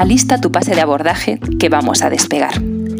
Alista 0.00 0.40
tu 0.40 0.50
pase 0.50 0.74
de 0.74 0.80
abordaje 0.80 1.38
que 1.58 1.68
vamos 1.68 2.00
a 2.00 2.08
despegar. 2.08 2.54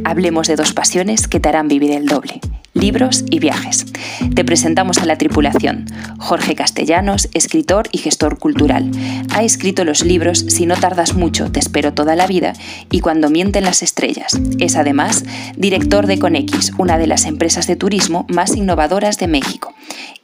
Hablemos 0.05 0.49
de 0.49 0.57
dos 0.57 0.75
pasiones 0.75 1.29
que 1.29 1.41
te 1.41 1.49
harán 1.49 1.67
vivir 1.67 1.93
el 1.93 2.05
doble, 2.05 2.43
libros 2.75 3.25
y 3.31 3.39
viajes. 3.39 3.87
Te 4.35 4.45
presentamos 4.45 4.99
a 4.99 5.07
la 5.07 5.17
tripulación. 5.17 5.87
Jorge 6.19 6.55
Castellanos, 6.55 7.29
escritor 7.35 7.89
y 7.93 7.99
gestor 7.99 8.39
cultural. 8.39 8.91
Ha 9.35 9.43
escrito 9.43 9.85
los 9.85 10.05
libros 10.05 10.45
Si 10.49 10.67
no 10.67 10.77
tardas 10.77 11.15
mucho, 11.15 11.51
te 11.51 11.61
espero 11.61 11.93
toda 11.93 12.17
la 12.17 12.27
vida 12.27 12.53
y 12.91 13.01
Cuando 13.01 13.31
mienten 13.31 13.65
las 13.65 13.83
estrellas. 13.83 14.39
Es 14.59 14.77
además 14.77 15.25
director 15.57 16.07
de 16.07 16.19
Conex, 16.19 16.73
una 16.79 16.99
de 16.99 17.07
las 17.07 17.27
empresas 17.27 17.67
de 17.67 17.77
turismo 17.77 18.27
más 18.29 18.57
innovadoras 18.57 19.19
de 19.19 19.27
México. 19.27 19.75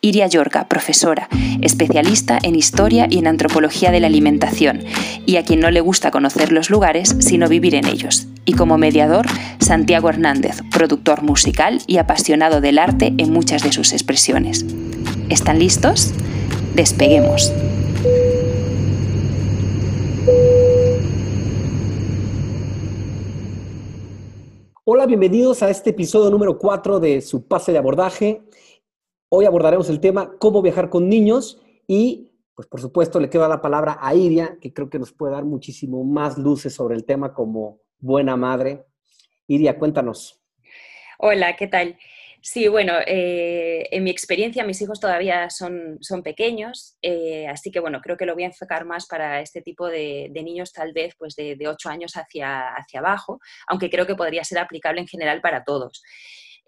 Iria 0.01 0.27
Yorca, 0.27 0.69
profesora, 0.69 1.29
especialista 1.63 2.39
en 2.43 2.55
historia 2.55 3.07
y 3.11 3.19
en 3.19 3.27
antropología 3.27 3.91
de 3.91 4.01
la 4.01 4.07
alimentación, 4.07 4.85
y 5.25 5.37
a 5.37 5.45
quien 5.45 5.61
no 5.61 5.71
le 5.71 5.81
gusta 5.81 6.11
conocer 6.11 6.53
los 6.53 6.71
lugares, 6.71 7.17
sino 7.19 7.49
vivir 7.49 7.75
en 7.75 7.87
ellos. 7.87 8.29
Y 8.49 8.53
como 8.53 8.79
mediador, 8.79 9.27
Santiago 9.59 10.09
Hernández, 10.09 10.61
productor 10.73 11.23
musical 11.23 11.81
y 11.89 11.97
apasionado 11.97 12.61
del 12.61 12.79
arte 12.79 13.13
en 13.19 13.33
muchas 13.33 13.65
de 13.65 13.73
sus 13.73 13.93
expresiones. 13.93 14.65
¿Están 15.29 15.59
listos? 15.59 16.15
Despeguemos. 16.77 17.53
Hola, 24.85 25.07
bienvenidos 25.07 25.65
a 25.65 25.71
este 25.71 25.91
episodio 25.91 26.31
número 26.31 26.57
4 26.57 27.01
de 27.01 27.23
su 27.23 27.49
pase 27.49 27.73
de 27.73 27.79
abordaje. 27.79 28.43
Hoy 29.29 29.45
abordaremos 29.45 29.91
el 29.91 29.99
tema 29.99 30.37
cómo 30.39 30.63
viajar 30.63 30.89
con 30.89 31.09
niños 31.09 31.61
y, 31.89 32.31
pues 32.55 32.69
por 32.69 32.81
supuesto, 32.81 33.19
le 33.19 33.29
queda 33.29 33.49
la 33.49 33.61
palabra 33.61 33.99
a 34.01 34.15
Iria, 34.15 34.57
que 34.61 34.73
creo 34.73 34.89
que 34.89 35.01
nos 35.01 35.13
puede 35.13 35.33
dar 35.33 35.45
muchísimo 35.45 36.05
más 36.05 36.39
luces 36.39 36.73
sobre 36.73 36.95
el 36.95 37.05
tema 37.05 37.35
como 37.35 37.81
buena 37.99 38.37
madre. 38.37 38.85
Iria, 39.47 39.79
cuéntanos. 39.79 40.41
Hola, 41.19 41.57
¿qué 41.57 41.67
tal? 41.67 41.97
Sí, 42.43 42.69
bueno, 42.69 42.93
eh, 43.07 43.89
en 43.91 44.05
mi 44.05 44.11
experiencia 44.11 44.65
mis 44.65 44.81
hijos 44.81 45.01
todavía 45.01 45.51
son, 45.51 45.99
son 46.01 46.23
pequeños, 46.23 46.97
eh, 47.03 47.49
así 47.49 47.73
que 47.73 47.81
bueno, 47.81 48.01
creo 48.01 48.17
que 48.17 48.25
lo 48.25 48.35
voy 48.35 48.45
a 48.45 48.47
enfocar 48.47 48.85
más 48.85 49.07
para 49.07 49.41
este 49.41 49.63
tipo 49.63 49.89
de, 49.89 50.31
niños 50.33 50.73
tal 50.73 50.93
vez 50.93 51.15
pues 51.19 51.35
de, 51.35 51.57
de 51.57 51.67
8 51.67 51.89
años 51.89 52.13
hacia, 52.13 52.69
hacia 52.69 53.01
abajo, 53.01 53.41
aunque 53.67 53.91
creo 53.91 54.07
que 54.07 54.15
podría 54.15 54.45
ser 54.45 54.61
aplicable 54.61 55.01
en 55.01 55.09
general 55.09 55.41
para 55.41 55.65
todos. 55.65 56.05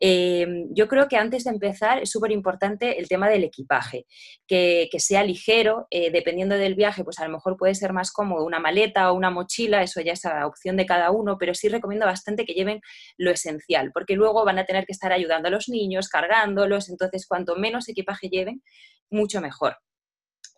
Em, 0.01 0.69
yo 0.73 0.87
creo 0.87 1.09
que 1.09 1.17
antes 1.17 1.45
de 1.45 1.51
empezar 1.51 1.99
es 1.99 2.11
súper 2.11 2.31
importante 2.31 3.01
el 3.01 3.09
tema 3.09 3.29
del 3.29 3.45
equipaje, 3.45 4.07
que, 4.47 4.89
sea 4.99 5.25
ligero, 5.25 5.87
eh, 5.91 6.11
dependiendo 6.11 6.57
del 6.57 6.75
viaje, 6.75 7.05
pues 7.05 7.19
a 7.19 7.25
lo 7.27 7.33
mejor 7.33 7.57
puede 7.57 7.75
ser 7.75 7.93
más 7.93 8.13
cómodo 8.13 8.45
una 8.45 8.61
maleta 8.61 9.11
o 9.11 9.15
una 9.15 9.31
mochila, 9.31 9.83
eso 9.83 10.01
ya 10.01 10.13
es 10.13 10.25
a 10.25 10.47
opción 10.47 10.77
de 10.77 10.87
cada 10.87 11.11
uno, 11.11 11.37
pero 11.39 11.55
sí 11.55 11.69
recomiendo 11.69 12.07
bastante 12.07 12.45
que 12.45 12.55
lleven 12.55 12.81
lo 13.17 13.31
esencial, 13.31 13.91
porque 13.93 14.15
luego 14.15 14.45
van 14.45 14.59
a 14.59 14.65
tener 14.65 14.87
que 14.87 14.93
estar 14.93 15.13
ayudando 15.13 15.49
a 15.49 15.51
los 15.51 15.69
niños, 15.69 16.09
cargándolos, 16.09 16.89
entonces 16.89 17.27
cuanto 17.27 17.57
menos 17.57 17.89
equipaje 17.89 18.29
lleven, 18.29 18.63
mucho 19.11 19.41
mejor. 19.41 19.79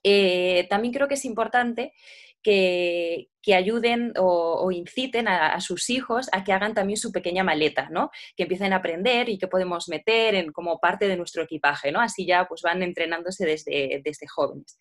Eh, 0.02 0.66
también 0.70 0.94
creo 0.94 1.08
que 1.08 1.14
es 1.14 1.24
importante 1.24 1.92
que, 2.42 3.28
ayuden 3.54 4.12
o, 4.16 4.70
inciten 4.70 5.26
a, 5.28 5.60
sus 5.60 5.90
hijos 5.90 6.28
a 6.32 6.44
que 6.44 6.52
hagan 6.52 6.74
también 6.74 6.96
su 6.96 7.10
pequeña 7.10 7.42
maleta, 7.42 7.88
¿no? 7.90 8.10
Que 8.36 8.44
empiecen 8.44 8.72
a 8.72 8.76
aprender 8.76 9.28
y 9.28 9.38
que 9.38 9.48
podemos 9.48 9.88
meter 9.88 10.34
en, 10.34 10.52
como 10.52 10.78
parte 10.78 11.08
de 11.08 11.16
nuestro 11.16 11.42
equipaje, 11.42 11.90
¿no? 11.90 12.00
Así 12.00 12.26
ya 12.26 12.46
pues 12.46 12.62
van 12.62 12.82
entrenándose 12.82 13.44
desde, 13.44 14.00
desde 14.04 14.28
jóvenes. 14.28 14.78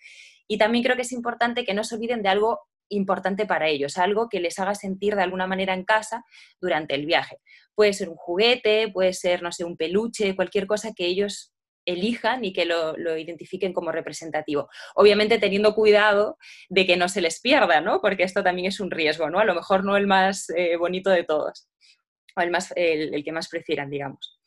Y 0.48 0.58
también 0.58 0.84
creo 0.84 0.96
que 0.96 1.04
es 1.04 1.12
importante 1.12 1.66
que 1.66 1.74
no 1.74 1.84
se 1.84 1.96
olviden 1.96 2.22
de 2.22 2.30
algo 2.30 2.60
importante 2.90 3.46
para 3.46 3.68
ellos, 3.68 3.98
algo 3.98 4.30
que 4.30 4.40
les 4.40 4.58
haga 4.60 4.76
sentir 4.76 5.16
de 5.16 5.22
alguna 5.22 5.48
manera 5.48 5.74
en 5.74 5.84
casa 5.84 6.26
durante 6.60 6.96
el 6.96 7.06
viaje. 7.06 7.38
Puede 7.76 7.94
ser 7.94 8.10
un 8.10 8.16
juguete, 8.16 8.90
puede 8.92 9.14
ser, 9.14 9.42
no 9.44 9.52
sé, 9.52 9.64
un 9.64 9.78
peluche, 9.78 10.36
cualquier 10.36 10.68
cosa 10.68 10.92
que 10.94 11.06
ellos 11.06 11.54
elijan 11.90 12.46
y 12.46 12.53
que 12.53 12.66
lo, 12.66 12.96
identifiquen 13.18 13.74
como 13.74 13.91
representativo. 13.91 14.69
Obviamente 14.96 15.40
teniendo 15.40 15.75
cuidado 15.75 16.38
de 16.69 16.86
que 16.86 16.97
no 16.97 17.09
se 17.09 17.22
les 17.22 17.41
pierda, 17.41 17.81
¿no? 17.81 18.02
Porque 18.02 18.24
esto 18.24 18.44
también 18.44 18.68
es 18.68 18.80
un 18.80 18.91
riesgo, 18.91 19.30
¿no? 19.30 19.40
A 19.40 19.46
lo 19.46 19.56
mejor 19.56 19.84
no 19.84 19.97
el 19.97 20.08
más 20.08 20.50
eh, 20.52 20.75
bonito 20.78 21.09
de 21.09 21.24
todos, 21.24 21.69
o 22.36 22.41
el, 22.41 22.52
más, 22.52 22.74
el 22.75 23.24
que 23.24 23.31
más 23.31 23.50
prefieran, 23.50 23.90
digamos. 23.90 24.40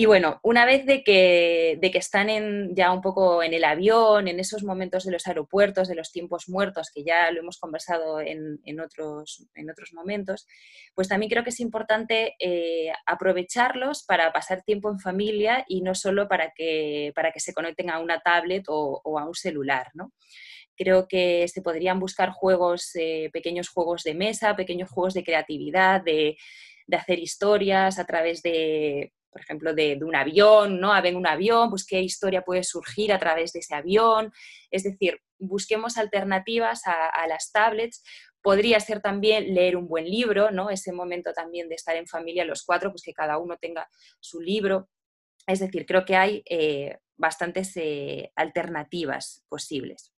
Y 0.00 0.06
bueno, 0.06 0.38
una 0.44 0.64
vez 0.64 0.86
de 0.86 1.02
que, 1.02 1.76
de 1.80 1.90
que 1.90 1.98
están 1.98 2.30
en, 2.30 2.72
ya 2.76 2.92
un 2.92 3.00
poco 3.00 3.42
en 3.42 3.52
el 3.52 3.64
avión, 3.64 4.28
en 4.28 4.38
esos 4.38 4.62
momentos 4.62 5.02
de 5.02 5.10
los 5.10 5.26
aeropuertos, 5.26 5.88
de 5.88 5.96
los 5.96 6.12
tiempos 6.12 6.48
muertos, 6.48 6.92
que 6.94 7.02
ya 7.02 7.28
lo 7.32 7.40
hemos 7.40 7.58
conversado 7.58 8.20
en, 8.20 8.60
en 8.64 8.78
otros, 8.78 9.48
en 9.56 9.68
otros 9.68 9.92
momentos, 9.92 10.46
pues 10.94 11.08
también 11.08 11.30
creo 11.30 11.42
que 11.42 11.50
es 11.50 11.58
importante 11.58 12.36
eh, 12.38 12.92
aprovecharlos 13.06 14.04
para 14.04 14.32
pasar 14.32 14.62
tiempo 14.62 14.88
en 14.88 15.00
familia 15.00 15.64
y 15.66 15.80
no 15.80 15.96
solo 15.96 16.28
para 16.28 16.52
que, 16.54 17.10
para 17.16 17.32
que 17.32 17.40
se 17.40 17.52
conecten 17.52 17.90
a 17.90 17.98
una 17.98 18.20
tablet 18.20 18.66
o, 18.68 19.18
a 19.18 19.26
un 19.26 19.34
celular, 19.34 19.88
¿no? 19.94 20.12
creo 20.76 21.08
que 21.08 21.48
se 21.48 21.60
podrían 21.60 21.98
buscar 21.98 22.30
juegos, 22.30 22.94
eh, 22.94 23.30
pequeños 23.32 23.68
juegos 23.68 24.04
de 24.04 24.14
mesa, 24.14 24.54
pequeños 24.54 24.88
juegos 24.90 25.12
de 25.14 25.24
creatividad, 25.24 26.02
de, 26.02 26.36
de, 26.86 26.96
hacer 26.96 27.18
historias 27.18 27.98
a 27.98 28.04
través 28.04 28.42
de, 28.42 29.12
por 29.30 29.40
ejemplo, 29.40 29.74
de, 29.74 29.98
un 30.02 30.16
avión, 30.16 30.80
¿no? 30.80 31.00
Ven 31.02 31.16
un 31.16 31.26
avión, 31.26 31.70
pues 31.70 31.84
qué 31.84 32.00
historia 32.00 32.42
puede 32.42 32.64
surgir 32.64 33.12
a 33.12 33.18
través 33.18 33.52
de 33.52 33.60
ese 33.60 33.74
avión. 33.74 34.32
Es 34.70 34.84
decir, 34.84 35.20
busquemos 35.38 35.96
alternativas 35.96 36.82
a, 36.86 37.26
las 37.28 37.52
tablets. 37.52 38.02
Podría 38.42 38.80
ser 38.80 39.00
también 39.00 39.54
leer 39.54 39.76
un 39.76 39.88
buen 39.88 40.04
libro, 40.04 40.50
¿no? 40.50 40.70
Ese 40.70 40.92
momento 40.92 41.32
también 41.32 41.68
de 41.68 41.74
estar 41.74 41.96
en 41.96 42.06
familia 42.06 42.44
los 42.44 42.64
cuatro, 42.64 42.90
pues 42.90 43.02
que 43.02 43.12
cada 43.12 43.38
uno 43.38 43.56
tenga 43.56 43.88
su 44.20 44.40
libro. 44.40 44.88
Es 45.46 45.60
decir, 45.60 45.86
creo 45.86 46.04
que 46.04 46.16
hay 46.16 46.42
eh, 46.46 46.98
bastantes 47.16 47.72
eh, 47.76 48.32
alternativas 48.36 49.44
posibles. 49.48 50.12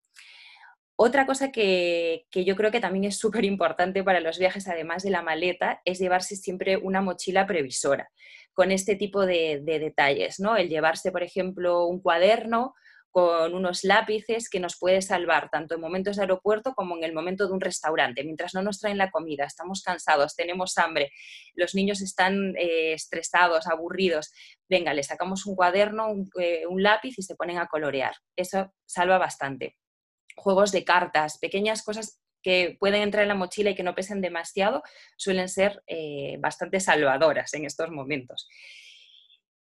Otra 1.03 1.25
cosa 1.25 1.51
que, 1.51 2.27
yo 2.31 2.57
creo 2.57 2.71
que 2.71 2.79
también 2.79 3.05
es 3.05 3.17
súper 3.17 3.47
importante 3.47 4.05
para 4.05 4.21
los 4.21 4.39
viajes, 4.39 4.69
además 4.69 5.03
de 5.03 5.09
la 5.09 5.23
maleta, 5.23 5.81
es 5.87 5.99
llevarse 5.99 6.37
siempre 6.37 6.77
una 6.77 7.01
mochila 7.01 7.47
previsora 7.47 8.11
con 8.53 8.71
este 8.71 8.97
tipo 8.97 9.27
de, 9.27 9.63
detalles, 9.65 10.41
¿no? 10.41 10.57
El 10.57 10.69
llevarse, 10.69 11.13
por 11.13 11.23
ejemplo, 11.23 11.87
un 11.87 12.01
cuaderno 12.01 12.75
con 13.11 13.55
unos 13.55 13.83
lápices 13.83 14.49
que 14.49 14.61
nos 14.61 14.79
puede 14.79 15.03
salvar 15.03 15.49
tanto 15.51 15.75
en 15.75 15.81
momentos 15.81 16.17
de 16.17 16.23
aeropuerto 16.23 16.75
como 16.75 16.97
en 16.97 17.03
el 17.03 17.13
momento 17.13 17.49
de 17.49 17.53
un 17.53 17.61
restaurante. 17.61 18.23
Mientras 18.23 18.55
no 18.55 18.63
nos 18.63 18.79
traen 18.79 18.99
la 18.99 19.11
comida, 19.11 19.45
estamos 19.45 19.83
cansados, 19.83 20.37
tenemos 20.37 20.79
hambre, 20.79 21.11
los 21.55 21.75
niños 21.75 22.03
están 22.03 22.55
eh, 22.57 22.93
estresados, 22.93 23.67
aburridos, 23.67 24.33
venga, 24.69 24.95
les 24.95 25.09
sacamos 25.09 25.45
un 25.47 25.57
cuaderno, 25.57 26.15
eh, 26.39 26.67
un 26.69 26.85
lápiz 26.85 27.19
y 27.19 27.23
se 27.23 27.35
ponen 27.35 27.59
a 27.59 27.67
colorear. 27.67 28.15
Eso 28.37 28.73
salva 28.87 29.19
bastante 29.19 29.77
juegos 30.37 30.73
de 30.73 30.85
cartas, 30.85 31.39
pequeñas 31.39 31.83
cosas 31.83 32.21
que 32.43 32.77
pueden 32.79 33.03
entrar 33.03 33.23
en 33.23 33.29
la 33.29 33.35
mochila 33.35 33.71
y 33.71 33.75
que 33.75 33.83
no 33.83 33.95
pesen 33.95 34.21
demasiado, 34.21 34.83
suelen 35.17 35.49
ser 35.49 35.83
eh, 35.87 36.37
bastante 36.39 36.81
salvadoras 36.81 37.53
en 37.55 37.65
estos 37.65 37.91
momentos. 37.91 38.49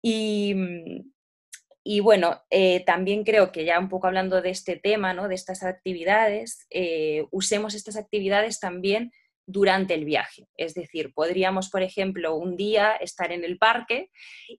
Y, 0.01 0.53
mm, 0.55 2.01
bueno, 2.03 2.43
eh, 2.49 2.83
también 2.85 3.23
creo 3.23 3.51
que 3.51 3.65
ya 3.65 3.79
un 3.79 3.89
poco 3.89 4.07
hablando 4.07 4.41
de 4.41 4.49
este 4.49 4.75
tema, 4.75 5.13
¿no? 5.13 5.27
de 5.27 5.35
estas 5.35 5.63
actividades, 5.63 6.65
eh, 6.69 7.25
usemos 7.31 7.75
estas 7.75 7.95
actividades 7.95 8.59
también 8.59 9.11
durante 9.47 9.93
el 9.93 10.05
viaje. 10.05 10.47
Es 10.57 10.73
decir, 10.73 11.13
podríamos, 11.13 11.69
por 11.69 11.83
ejemplo, 11.83 12.35
un 12.35 12.55
día 12.55 12.95
estar 12.95 13.31
en 13.31 13.43
el 13.43 13.57
parque 13.57 14.09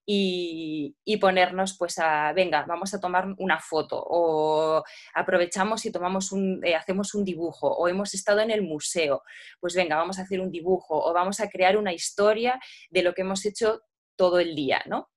y, 0.05 0.95
ponernos 1.21 1.77
pues 1.79 1.99
a, 1.99 2.33
venga, 2.35 2.65
vamos 2.69 2.93
a 2.95 3.01
tomar 3.01 3.35
una 3.39 3.59
foto 3.59 4.01
o 4.07 4.85
aprovechamos 5.15 5.85
y 5.87 5.91
tomamos 5.91 6.31
un, 6.31 6.61
eh, 6.65 6.75
hacemos 6.75 7.15
un 7.15 7.25
dibujo 7.25 7.69
o 7.69 7.89
hemos 7.89 8.15
estado 8.15 8.41
en 8.41 8.51
el 8.51 8.63
museo, 8.63 9.23
pues 9.59 9.75
venga, 9.75 9.97
vamos 9.97 10.19
a 10.19 10.23
hacer 10.23 10.41
un 10.41 10.51
dibujo 10.51 11.03
o 11.03 11.13
vamos 11.13 11.41
a 11.41 11.49
crear 11.49 11.77
una 11.77 11.93
historia 11.93 12.61
de 12.91 13.03
lo 13.03 13.15
que 13.15 13.23
hemos 13.23 13.45
hecho 13.47 13.81
todo 14.15 14.39
el 14.39 14.55
día, 14.55 14.83
¿no? 14.87 15.09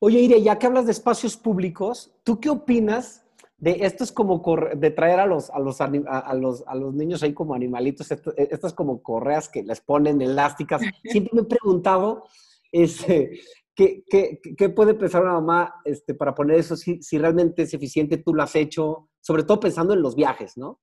Oye, 0.00 0.20
Ire, 0.20 0.42
ya 0.42 0.58
que 0.58 0.66
hablas 0.66 0.86
de 0.86 0.92
espacios 0.92 1.36
públicos, 1.36 2.12
¿tú 2.22 2.38
qué 2.38 2.50
opinas 2.50 3.24
de 3.58 3.78
esto 3.80 4.04
es 4.04 4.12
como 4.12 4.40
de 4.76 4.90
traer 4.92 5.18
a 5.18 5.26
los, 5.26 5.50
a 5.50 5.58
los, 5.58 5.80
a, 5.80 5.88
los, 6.34 6.64
a 6.66 6.74
los 6.76 6.94
niños 6.94 7.22
ahí 7.24 7.34
como 7.34 7.54
animalitos, 7.54 8.10
e, 8.12 8.18
estas 8.36 8.72
como 8.72 9.02
correas 9.02 9.48
que 9.48 9.64
les 9.64 9.80
ponen 9.80 10.22
elásticas. 10.22 10.80
Siempre 11.04 11.32
me 11.34 11.42
he 11.42 11.44
preguntado 11.44 12.28
este, 12.70 13.40
¿qué, 13.74 14.04
qué, 14.08 14.40
qué 14.56 14.68
puede 14.68 14.94
pensar 14.94 15.22
una 15.22 15.32
mamá 15.32 15.74
este, 15.84 16.14
para 16.14 16.34
poner 16.34 16.60
eso, 16.60 16.76
si, 16.76 17.02
si 17.02 17.18
realmente 17.18 17.62
es 17.62 17.74
eficiente, 17.74 18.18
tú 18.18 18.32
lo 18.32 18.44
has 18.44 18.54
hecho, 18.54 19.10
sobre 19.20 19.42
todo 19.42 19.58
pensando 19.58 19.92
en 19.92 20.02
los 20.02 20.14
viajes, 20.14 20.56
¿no? 20.56 20.80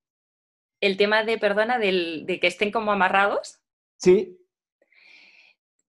El 0.81 0.97
tema 0.97 1.23
de, 1.23 1.37
perdona, 1.37 1.79
del, 1.79 2.25
de 2.25 2.41
que 2.41 2.47
estén 2.47 2.71
como 2.71 2.91
amarrados. 2.91 3.59
Sí. 3.97 4.37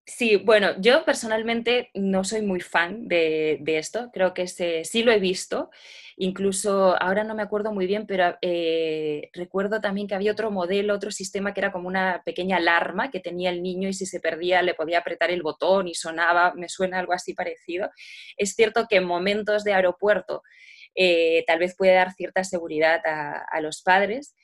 Sí, 0.06 0.36
bueno, 0.36 0.80
yo 0.80 1.04
personalmente 1.04 1.90
no 1.94 2.22
soy 2.22 2.42
muy 2.42 2.60
fan 2.60 3.08
de, 3.08 3.58
de 3.60 3.78
esto, 3.78 4.10
creo 4.12 4.34
que 4.34 4.46
sí 4.46 5.02
lo 5.02 5.10
he 5.10 5.18
visto 5.18 5.70
Incluso 6.18 7.00
ahora 7.00 7.24
no 7.24 7.34
me 7.34 7.42
acuerdo 7.42 7.72
muy 7.72 7.86
bien, 7.86 8.06
pero 8.06 8.38
eh, 8.40 9.28
recuerdo 9.34 9.82
también 9.82 10.06
que 10.06 10.14
había 10.14 10.32
otro 10.32 10.50
modelo, 10.50 10.94
otro 10.94 11.10
sistema 11.10 11.52
que 11.52 11.60
era 11.60 11.72
como 11.72 11.88
una 11.88 12.22
pequeña 12.24 12.56
alarma 12.56 13.10
que 13.10 13.20
tenía 13.20 13.50
el 13.50 13.62
niño 13.62 13.90
y 13.90 13.92
si 13.92 14.06
se 14.06 14.20
perdía 14.20 14.62
le 14.62 14.72
podía 14.72 15.00
apretar 15.00 15.30
el 15.30 15.42
botón 15.42 15.88
y 15.88 15.94
sonaba, 15.94 16.54
me 16.54 16.70
suena 16.70 16.98
algo 16.98 17.12
así 17.12 17.34
parecido. 17.34 17.90
Es 18.38 18.54
cierto 18.54 18.86
que 18.88 18.96
en 18.96 19.04
momentos 19.04 19.62
de 19.62 19.74
aeropuerto 19.74 20.42
eh, 20.94 21.44
tal 21.46 21.58
vez 21.58 21.76
puede 21.76 21.92
dar 21.92 22.12
cierta 22.12 22.42
seguridad 22.42 23.02
a, 23.04 23.60
los 23.60 23.82
padres, 23.82 24.34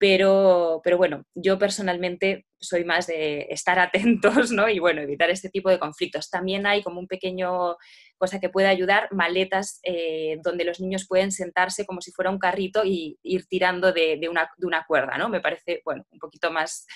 pero, 0.00 0.80
pero, 0.82 0.96
bueno, 0.96 1.24
yo 1.34 1.58
personalmente 1.58 2.46
soy 2.58 2.84
más 2.84 3.06
de 3.06 3.46
estar 3.50 3.78
atentos 3.78 4.50
¿no? 4.50 4.68
y 4.68 4.78
bueno, 4.78 5.02
evitar 5.02 5.28
este 5.28 5.50
tipo 5.50 5.68
de 5.68 5.78
conflictos. 5.78 6.30
También 6.30 6.66
hay 6.66 6.82
como 6.82 7.00
un 7.00 7.06
pequeño 7.06 7.76
cosa 8.16 8.40
que 8.40 8.48
puede 8.48 8.66
ayudar, 8.66 9.08
maletas 9.12 9.78
eh, 9.82 10.38
donde 10.42 10.64
los 10.64 10.80
niños 10.80 11.06
pueden 11.06 11.30
sentarse 11.32 11.84
como 11.84 12.00
si 12.00 12.12
fuera 12.12 12.30
un 12.30 12.38
carrito 12.38 12.82
y 12.84 13.18
ir 13.22 13.46
tirando 13.46 13.92
de, 13.92 14.18
una, 14.28 14.86
cuerda, 14.86 15.18
¿no? 15.18 15.28
Me 15.28 15.40
parece, 15.40 15.82
bueno, 15.84 16.04
un 16.10 16.18
poquito 16.18 16.50
más, 16.50 16.86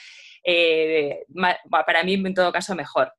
eh, 0.42 1.26
para 1.86 2.04
mí 2.04 2.14
en 2.14 2.34
todo 2.34 2.52
caso 2.52 2.74
mejor. 2.74 3.12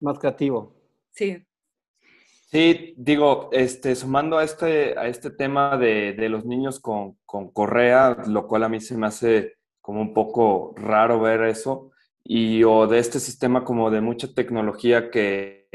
Más 0.00 0.18
creativo. 0.18 0.74
Sí. 1.10 1.47
Sí, 2.50 2.94
digo, 2.96 3.50
este, 3.52 3.94
sumando 3.94 4.38
a 4.38 4.44
este, 4.44 4.98
a 4.98 5.06
este 5.06 5.30
tema 5.30 5.76
de, 5.76 6.14
los 6.30 6.46
niños 6.46 6.80
con, 6.80 7.18
correa, 7.26 8.16
lo 8.26 8.46
cual 8.46 8.64
a 8.64 8.70
mí 8.70 8.80
se 8.80 8.96
me 8.96 9.06
hace 9.06 9.58
como 9.82 10.00
un 10.00 10.14
poco 10.14 10.72
raro 10.76 11.20
ver 11.20 11.42
eso, 11.42 11.90
y 12.24 12.64
o 12.64 12.86
de 12.86 13.00
este 13.00 13.20
sistema 13.20 13.64
como 13.64 13.90
de 13.90 14.00
mucha 14.00 14.32
tecnología 14.32 15.10
que, 15.10 15.68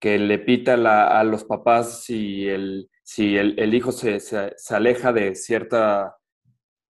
que 0.00 0.18
le 0.18 0.38
pita 0.40 0.74
a 0.74 1.22
los 1.22 1.44
papás 1.44 2.02
si 2.04 2.48
el, 2.48 2.90
si 3.04 3.36
el, 3.36 3.72
hijo 3.72 3.92
se, 3.92 4.18
se, 4.18 4.74
aleja 4.74 5.12
de 5.12 5.36
cierta 5.36 6.16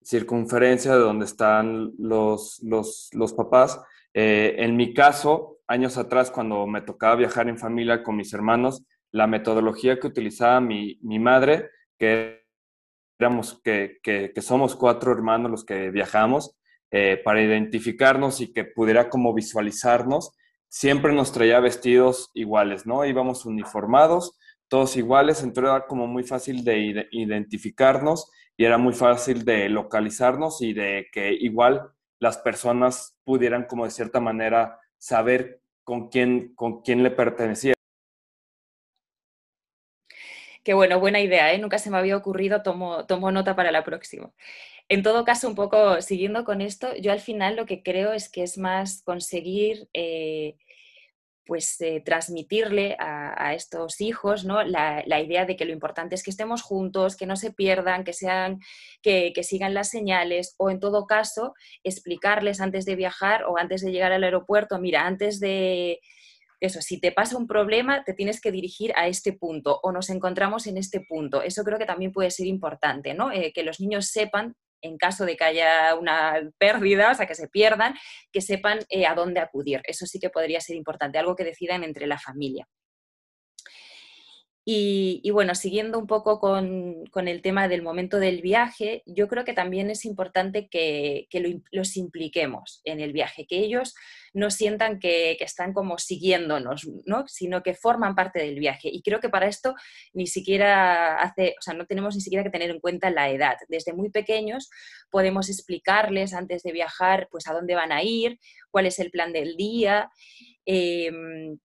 circunferencia 0.03 0.93
de 0.93 1.01
donde 1.01 1.27
están 1.27 1.93
los, 1.99 2.59
los, 2.63 3.11
los 3.13 3.35
papás. 3.35 3.83
Eh, 4.15 4.55
en 4.59 4.77
mi 4.77 4.95
caso, 4.95 5.59
años 5.73 5.97
atrás, 5.97 6.31
cuando 6.31 6.67
me 6.67 6.83
tocaba 6.83 7.17
viajar 7.17 7.49
en 7.49 7.57
familia 7.57 8.03
con 8.03 8.17
mis 8.17 8.35
hermanos, 8.35 8.85
la 9.11 9.27
metodología 9.27 9.99
que 9.99 10.07
utilizaba 10.07 10.61
mi, 10.61 10.99
mi 11.01 11.19
madre, 11.19 11.71
que 11.99 12.43
éramos 13.19 13.59
que, 13.65 13.99
que, 14.03 14.43
somos 14.43 14.77
cuatro 14.77 15.13
hermanos 15.13 15.51
los 15.51 15.65
que 15.65 15.91
viajamos, 15.91 16.55
eh, 16.91 17.19
para 17.25 17.41
identificarnos 17.41 18.43
y 18.43 18.53
que 18.53 18.65
pudiera 18.65 19.09
como 19.09 19.33
visualizarnos, 19.33 20.33
siempre 20.69 21.15
nos 21.15 21.33
traía 21.33 21.59
vestidos 21.59 22.31
iguales, 22.35 22.85
¿no? 22.85 23.07
Íbamos 23.07 23.47
uniformados, 23.47 24.39
todos 24.69 24.97
iguales, 24.99 25.43
entonces 25.43 25.71
era 25.71 25.87
como 25.87 26.07
muy 26.07 26.25
fácil 26.25 26.65
de 26.65 27.09
identificarnos 27.13 28.31
y 28.59 28.67
era 28.67 28.77
muy 28.77 28.93
fácil 28.93 29.45
de 29.47 29.71
localizarnos 29.71 30.61
y 30.61 30.75
de 30.75 31.07
que 31.13 31.33
igual 31.33 31.93
las 32.19 32.37
personas 32.39 33.17
pudieran 33.25 33.65
como 33.65 33.85
de 33.85 33.91
cierta 33.91 34.21
manera 34.21 34.79
saber 34.99 35.62
con 35.84 36.08
quién, 36.08 36.55
con 36.55 36.82
quién 36.82 37.02
le 37.02 37.11
pertenecía. 37.11 37.75
Qué 40.64 40.75
bueno, 40.75 41.00
buena 41.00 41.20
idea, 41.20 41.52
¿eh? 41.52 41.58
nunca 41.58 41.79
se 41.79 41.90
me 41.90 41.99
había 41.99 42.17
ocurrido, 42.17 42.62
tomo, 42.62 43.05
tomo 43.06 43.32
nota 43.32 43.56
para 43.56 43.73
la 43.73 43.82
próxima. 43.82 44.32
En 44.88 45.02
todo 45.02 45.25
caso, 45.25 45.49
un 45.49 45.55
poco 45.55 46.00
siguiendo 46.02 46.44
con 46.44 46.61
esto, 46.61 46.94
yo 46.96 47.12
al 47.12 47.20
final 47.20 47.56
lo 47.56 47.67
que 47.67 47.82
creo 47.82 48.12
es 48.12 48.29
que 48.29 48.43
es 48.43 48.58
más 48.58 49.02
conseguir 49.02 49.88
eh, 49.93 50.56
pues 51.52 51.78
eh, 51.82 52.00
transmitirle 52.02 52.96
a, 52.99 53.52
estos 53.52 54.00
hijos 54.00 54.46
¿no? 54.46 54.62
La, 54.62 55.20
idea 55.20 55.44
de 55.44 55.54
que 55.54 55.66
lo 55.66 55.72
importante 55.75 56.14
es 56.14 56.22
que 56.22 56.31
estemos 56.31 56.62
juntos, 56.62 57.14
que 57.14 57.26
no 57.26 57.37
se 57.37 57.52
pierdan, 57.52 58.04
que, 58.04 58.14
sean, 58.14 58.60
que, 59.02 59.34
sigan 59.43 59.75
las 59.75 59.90
señales 59.90 60.54
o 60.56 60.70
en 60.70 60.81
todo 60.81 61.04
caso 61.04 61.52
explicarles 61.84 62.62
antes 62.62 62.87
de 62.87 62.96
viajar 62.96 63.44
o 63.44 63.58
antes 63.58 63.82
de 63.82 63.93
llegar 63.93 64.12
al 64.12 64.25
aeropuerto, 64.25 64.78
mira, 64.78 65.06
antes 65.06 65.40
de 65.40 66.00
eso, 66.58 66.81
si 66.81 66.99
te 66.99 67.12
pasa 67.12 67.37
un 67.37 67.46
problema, 67.46 68.02
te 68.02 68.14
tienes 68.14 68.40
que 68.40 68.50
dirigir 68.50 68.94
a 68.96 69.06
este 69.06 69.34
punto 69.34 69.78
o 69.82 69.93
nos 69.93 70.08
encontramos 70.08 70.66
en 70.66 70.78
este 70.78 71.02
punto. 71.06 71.43
Eso 71.43 71.64
creo 71.64 71.78
que 71.78 71.84
también 71.84 72.12
puede 72.12 72.31
ser 72.31 72.46
importante, 72.46 73.12
¿no? 73.12 73.31
Eh, 73.31 73.52
que 73.52 73.62
los 73.62 73.78
niños 73.78 74.06
sepan 74.06 74.56
en 74.82 74.99
caso 74.99 75.25
de 75.25 75.37
que 75.37 75.44
haya 75.44 75.94
una 75.94 76.38
pérdida, 76.58 77.11
o 77.11 77.14
sea, 77.14 77.26
que 77.26 77.34
se 77.34 77.49
pierdan, 77.49 77.94
que 78.31 78.40
sepan 78.40 78.81
eh, 78.88 79.06
a 79.06 79.14
dónde 79.14 79.40
acudir. 79.40 79.81
Eso 79.84 80.06
sí 80.06 80.19
que 80.19 80.31
podría 80.31 80.61
ser 80.61 80.76
importante, 80.76 81.19
algo 81.19 81.37
que 81.37 81.44
decidan 81.44 81.84
entre 81.84 82.06
la 82.06 82.19
familia. 82.19 82.67
Y, 84.64 85.29
bueno, 85.32 85.56
siguiendo 85.56 85.99
un 85.99 86.06
poco 86.06 86.38
con, 86.38 87.29
el 87.29 87.43
tema 87.43 87.67
del 87.67 87.82
momento 87.82 88.20
del 88.20 88.43
viaje, 88.43 89.03
yo 89.06 89.26
creo 89.26 89.44
que 89.44 89.55
también 89.55 89.91
es 89.91 90.05
importante 90.05 90.69
que, 90.69 91.26
los 91.73 91.97
impliquemos 91.97 92.81
en 92.85 93.00
el 93.00 93.12
viaje, 93.12 93.44
que 93.47 93.59
ellos 93.59 93.94
no 94.32 94.50
sientan 94.50 95.00
que, 95.00 95.37
están 95.41 95.73
como 95.73 95.99
siguiéndonos, 95.99 96.88
¿no? 97.06 97.26
sino 97.26 97.64
que 97.64 97.75
forman 97.75 98.14
parte 98.14 98.38
del 98.38 98.61
viaje. 98.61 98.88
Y 98.93 99.03
creo 99.03 99.19
que 99.19 99.29
para 99.29 99.49
esto 99.49 99.75
ni 100.12 100.29
siquiera 100.29 101.17
hace, 101.17 101.56
o 101.59 101.62
sea, 101.62 101.75
no 101.75 101.87
tenemos 101.87 102.14
ni 102.14 102.20
siquiera 102.20 102.44
que 102.44 102.50
tener 102.50 102.70
en 102.70 102.79
cuenta 102.79 103.11
la 103.11 103.31
edad. 103.31 103.56
Desde 103.69 103.93
muy 103.93 104.11
pequeños 104.11 104.70
podemos 105.11 105.49
explicarles 105.50 106.35
antes 106.35 106.62
de 106.62 106.70
viajar, 106.70 107.26
pues 107.32 107.49
a 107.49 107.53
dónde 107.53 107.75
van 107.75 107.91
a 107.91 108.05
ir, 108.05 108.38
cuál 108.70 108.87
es 108.87 109.00
el 109.00 109.11
plan 109.11 109.32
del 109.32 109.56
día. 109.56 110.09
Em, 110.64 111.59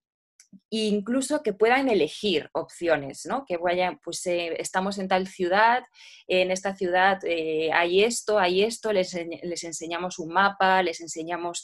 incluso 0.69 1.43
que 1.43 1.53
puedan 1.53 1.89
elegir 1.89 2.49
opciones, 2.53 3.25
¿no? 3.25 3.45
Que 3.45 3.57
vayan, 3.57 3.99
pues 4.03 4.25
eh, 4.25 4.55
estamos 4.59 4.97
en 4.97 5.07
tal 5.07 5.27
ciudad, 5.27 5.83
en 6.27 6.51
esta 6.51 6.75
ciudad 6.75 7.19
eh, 7.23 7.71
hay 7.73 8.03
esto, 8.03 8.39
hay 8.39 8.63
esto, 8.63 8.91
les, 8.93 9.17
les 9.43 9.63
enseñamos 9.63 10.19
un 10.19 10.29
mapa, 10.33 10.83
les 10.83 11.01
enseñamos 11.01 11.63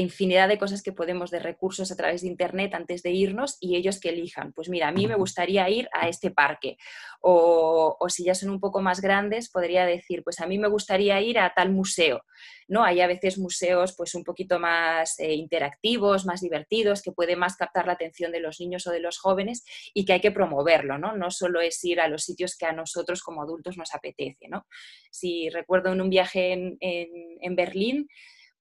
infinidad 0.00 0.48
de 0.48 0.58
cosas 0.58 0.82
que 0.82 0.92
podemos 0.92 1.30
de 1.30 1.38
recursos 1.38 1.92
a 1.92 1.96
través 1.96 2.22
de 2.22 2.28
Internet 2.28 2.74
antes 2.74 3.02
de 3.02 3.10
irnos 3.10 3.58
y 3.60 3.76
ellos 3.76 4.00
que 4.00 4.08
elijan. 4.08 4.52
Pues 4.52 4.70
mira, 4.70 4.88
a 4.88 4.92
mí 4.92 5.06
me 5.06 5.16
gustaría 5.16 5.68
ir 5.68 5.88
a 5.92 6.08
este 6.08 6.30
parque. 6.30 6.78
O, 7.20 7.96
si 8.08 8.24
ya 8.24 8.34
son 8.34 8.50
un 8.50 8.58
poco 8.58 8.80
más 8.80 9.00
grandes, 9.00 9.50
podría 9.50 9.84
decir, 9.84 10.24
pues 10.24 10.40
a 10.40 10.46
mí 10.46 10.58
me 10.58 10.68
gustaría 10.68 11.20
ir 11.20 11.38
a 11.38 11.52
tal 11.54 11.70
museo. 11.70 12.24
¿no? 12.68 12.84
Hay 12.84 13.02
a 13.02 13.06
veces 13.06 13.38
museos 13.38 13.94
pues 13.94 14.14
un 14.14 14.24
poquito 14.24 14.58
más 14.58 15.18
eh, 15.20 15.34
interactivos, 15.34 16.24
más 16.24 16.40
divertidos, 16.40 17.02
que 17.02 17.12
puede 17.12 17.36
más 17.36 17.56
captar 17.56 17.86
la 17.86 17.92
atención 17.92 18.32
de 18.32 18.40
los 18.40 18.60
niños 18.60 18.86
o 18.86 18.90
de 18.90 19.00
los 19.00 19.18
jóvenes 19.18 19.62
y 19.92 20.06
que 20.06 20.14
hay 20.14 20.20
que 20.20 20.32
promoverlo. 20.32 20.96
No, 20.96 21.14
no 21.14 21.30
solo 21.30 21.60
es 21.60 21.84
ir 21.84 22.00
a 22.00 22.08
los 22.08 22.24
sitios 22.24 22.56
que 22.56 22.64
a 22.64 22.72
nosotros 22.72 23.22
como 23.22 23.42
adultos 23.42 23.76
nos 23.76 23.94
apetece. 23.94 24.48
¿no? 24.48 24.66
Si 25.10 25.50
recuerdo 25.50 25.92
en 25.92 26.00
un 26.00 26.08
viaje 26.08 26.52
en, 26.52 26.78
en 26.80 27.56
Berlín, 27.56 28.08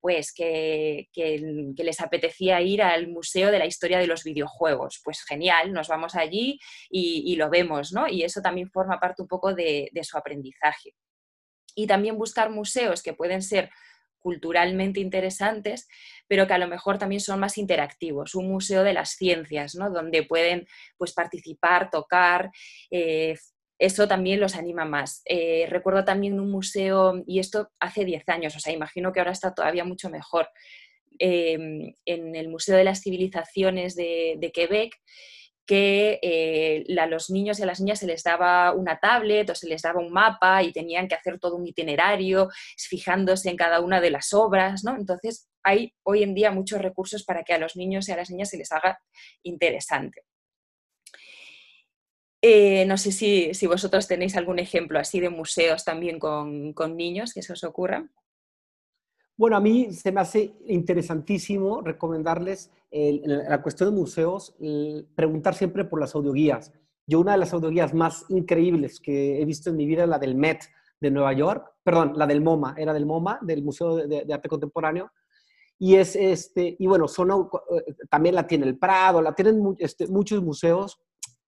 pues 0.01 0.33
que, 0.33 1.07
les 1.13 2.01
apetecía 2.01 2.59
ir 2.59 2.81
al 2.81 3.07
Museo 3.07 3.51
de 3.51 3.59
la 3.59 3.67
Historia 3.67 3.99
de 3.99 4.07
los 4.07 4.23
Videojuegos. 4.23 4.99
Pues 5.03 5.23
genial, 5.23 5.71
nos 5.71 5.87
vamos 5.87 6.15
allí 6.15 6.59
y, 6.89 7.35
lo 7.35 7.49
vemos, 7.49 7.93
¿no? 7.93 8.07
Y 8.07 8.23
eso 8.23 8.41
también 8.41 8.71
forma 8.71 8.99
parte 8.99 9.21
un 9.21 9.27
poco 9.27 9.53
de, 9.53 9.89
su 10.01 10.17
aprendizaje. 10.17 10.95
Y 11.75 11.87
también 11.87 12.17
buscar 12.17 12.49
museos 12.49 13.03
que 13.03 13.13
pueden 13.13 13.43
ser 13.43 13.69
culturalmente 14.19 14.99
interesantes, 14.99 15.87
pero 16.27 16.45
que 16.45 16.53
a 16.53 16.57
lo 16.59 16.67
mejor 16.67 16.97
también 16.97 17.21
son 17.21 17.39
más 17.39 17.57
interactivos. 17.57 18.35
Un 18.35 18.49
museo 18.49 18.83
de 18.83 18.93
las 18.93 19.11
ciencias, 19.11 19.75
¿no? 19.75 19.89
donde 19.89 20.23
pueden 20.23 20.67
pues, 20.97 21.13
participar, 21.13 21.89
tocar, 21.89 22.51
eh, 22.89 23.35
eso 23.81 24.07
también 24.07 24.39
los 24.39 24.55
anima 24.55 24.85
más. 24.85 25.23
Eh, 25.25 25.65
recuerdo 25.67 26.05
también 26.05 26.39
un 26.39 26.51
museo, 26.51 27.23
y 27.25 27.39
esto 27.39 27.71
hace 27.79 28.05
10 28.05 28.29
años, 28.29 28.55
o 28.55 28.59
sea, 28.59 28.71
imagino 28.71 29.11
que 29.11 29.19
ahora 29.19 29.31
está 29.31 29.55
todavía 29.55 29.83
mucho 29.83 30.11
mejor, 30.11 30.47
em, 31.17 31.95
en 32.05 32.35
el 32.35 32.47
Museo 32.49 32.77
de 32.77 32.83
las 32.83 33.01
Civilizaciones 33.01 33.95
de, 33.95 34.51
Quebec, 34.53 34.93
que 35.65 36.19
eh, 36.21 36.85
a 36.99 37.07
los 37.07 37.31
niños 37.31 37.57
y 37.57 37.63
a 37.63 37.65
las 37.65 37.79
niñas 37.79 37.99
se 37.99 38.05
les 38.05 38.21
daba 38.21 38.71
una 38.73 38.99
tablet 38.99 39.49
o 39.49 39.55
se 39.55 39.67
les 39.67 39.81
daba 39.81 39.99
un 39.99 40.11
mapa 40.11 40.61
y 40.61 40.71
tenían 40.71 41.07
que 41.07 41.15
hacer 41.15 41.39
todo 41.39 41.55
un 41.55 41.65
itinerario 41.65 42.49
fijándose 42.77 43.49
en 43.49 43.57
cada 43.57 43.79
una 43.79 43.99
de 43.99 44.11
las 44.11 44.31
obras, 44.33 44.83
¿no? 44.83 44.95
Entonces 44.95 45.49
hay 45.63 45.93
hoy 46.03 46.21
en 46.21 46.35
día 46.35 46.51
muchos 46.51 46.81
recursos 46.81 47.23
para 47.23 47.43
que 47.43 47.53
a 47.53 47.59
los 47.59 47.75
niños 47.75 48.07
y 48.09 48.11
a 48.11 48.17
las 48.17 48.29
niñas 48.29 48.49
se 48.49 48.57
les 48.57 48.71
haga 48.71 48.99
interesante. 49.43 50.21
Eh, 52.41 52.85
no 52.85 52.97
sé 52.97 53.11
si, 53.11 53.67
vosotros 53.67 54.07
tenéis 54.07 54.35
algún 54.35 54.57
ejemplo 54.57 54.97
así 54.97 55.19
de 55.19 55.29
museos 55.29 55.85
también 55.85 56.17
con, 56.17 56.73
niños 56.95 57.33
que 57.33 57.43
se 57.43 57.53
os 57.53 57.63
ocurra. 57.63 58.09
Bueno, 59.37 59.57
a 59.57 59.59
mí 59.59 59.93
se 59.93 60.11
me 60.11 60.21
hace 60.21 60.53
interesantísimo 60.67 61.81
recomendarles 61.81 62.71
la 62.91 63.61
cuestión 63.61 63.91
de 63.91 63.99
museos, 63.99 64.55
preguntar 65.15 65.55
siempre 65.55 65.85
por 65.85 65.99
las 65.99 66.15
audioguías. 66.15 66.71
Yo 67.07 67.19
una 67.19 67.33
de 67.33 67.39
las 67.39 67.53
audioguías 67.53 67.93
más 67.93 68.25
increíbles 68.29 68.99
que 68.99 69.41
he 69.41 69.45
visto 69.45 69.69
en 69.69 69.77
mi 69.77 69.85
vida 69.85 70.03
es 70.03 70.09
la 70.09 70.19
del 70.19 70.35
Met 70.35 70.63
de 70.99 71.11
Nueva 71.11 71.33
York, 71.33 71.73
perdón, 71.83 72.13
la 72.15 72.27
del 72.27 72.41
MoMA, 72.41 72.75
era 72.77 72.93
del 72.93 73.05
MoMA, 73.05 73.39
del 73.41 73.63
Museo 73.63 73.95
de, 73.95 74.33
Arte 74.33 74.49
Contemporáneo, 74.49 75.11
y 75.79 75.95
es 75.95 76.15
este, 76.15 76.75
y 76.77 76.85
bueno, 76.85 77.07
son, 77.07 77.31
eh, 77.31 77.95
también 78.09 78.35
la 78.35 78.45
tiene 78.45 78.67
el 78.67 78.77
Prado, 78.77 79.21
la 79.21 79.33
tienen 79.33 79.75
este, 79.79 80.07
muchos 80.07 80.43
museos 80.43 80.99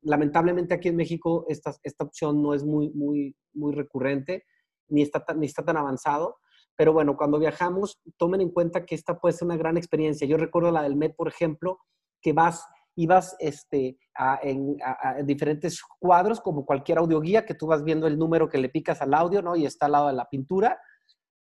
lamentablemente 0.03 0.73
aquí 0.73 0.89
en 0.89 0.95
México 0.95 1.45
esta, 1.49 1.73
esta 1.83 2.03
opción 2.03 2.41
no 2.41 2.53
es 2.53 2.63
muy, 2.63 2.89
muy, 2.91 3.35
muy 3.53 3.73
recurrente, 3.73 4.45
ni 4.89 5.01
está, 5.01 5.25
ni 5.35 5.45
está 5.45 5.63
tan 5.63 5.77
avanzado. 5.77 6.37
Pero 6.75 6.93
bueno, 6.93 7.15
cuando 7.15 7.39
viajamos, 7.39 8.01
tomen 8.17 8.41
en 8.41 8.49
cuenta 8.49 8.85
que 8.85 8.95
esta 8.95 9.19
puede 9.19 9.33
ser 9.33 9.45
una 9.45 9.57
gran 9.57 9.77
experiencia. 9.77 10.27
Yo 10.27 10.37
recuerdo 10.37 10.71
la 10.71 10.83
del 10.83 10.95
Met, 10.95 11.15
por 11.15 11.27
ejemplo, 11.27 11.79
que 12.21 12.33
vas, 12.33 12.65
ibas 12.95 13.35
este, 13.39 13.99
en, 14.41 14.77
diferentes 15.25 15.81
cuadros, 15.99 16.41
como 16.41 16.65
cualquier 16.65 16.97
audioguía, 16.97 17.45
que 17.45 17.53
tú 17.53 17.67
vas 17.67 17.83
viendo 17.83 18.07
el 18.07 18.17
número 18.17 18.49
que 18.49 18.57
le 18.57 18.69
picas 18.69 19.01
al 19.01 19.13
audio, 19.13 19.41
¿no? 19.41 19.55
Y 19.55 19.65
está 19.65 19.85
al 19.85 19.91
lado 19.91 20.07
de 20.07 20.13
la 20.13 20.29
pintura. 20.29 20.79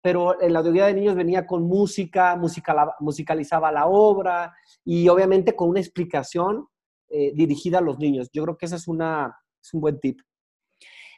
Pero 0.02 0.36
la 0.40 0.58
audioguía 0.58 0.86
de 0.86 0.94
niños 0.94 1.14
venía 1.14 1.46
con 1.46 1.62
música, 1.62 2.36
musicalizaba 3.00 3.70
la 3.70 3.86
obra 3.86 4.52
y 4.84 5.08
obviamente 5.08 5.54
con 5.54 5.70
una 5.70 5.80
explicación 5.80 6.66
eh, 7.12 7.32
dirigida 7.34 7.78
a 7.78 7.82
los 7.82 7.98
niños. 7.98 8.28
Yo 8.32 8.42
creo 8.42 8.56
que 8.56 8.66
ese 8.66 8.76
es, 8.76 8.88
una, 8.88 9.36
es 9.62 9.74
un 9.74 9.80
buen 9.80 10.00
tip. 10.00 10.20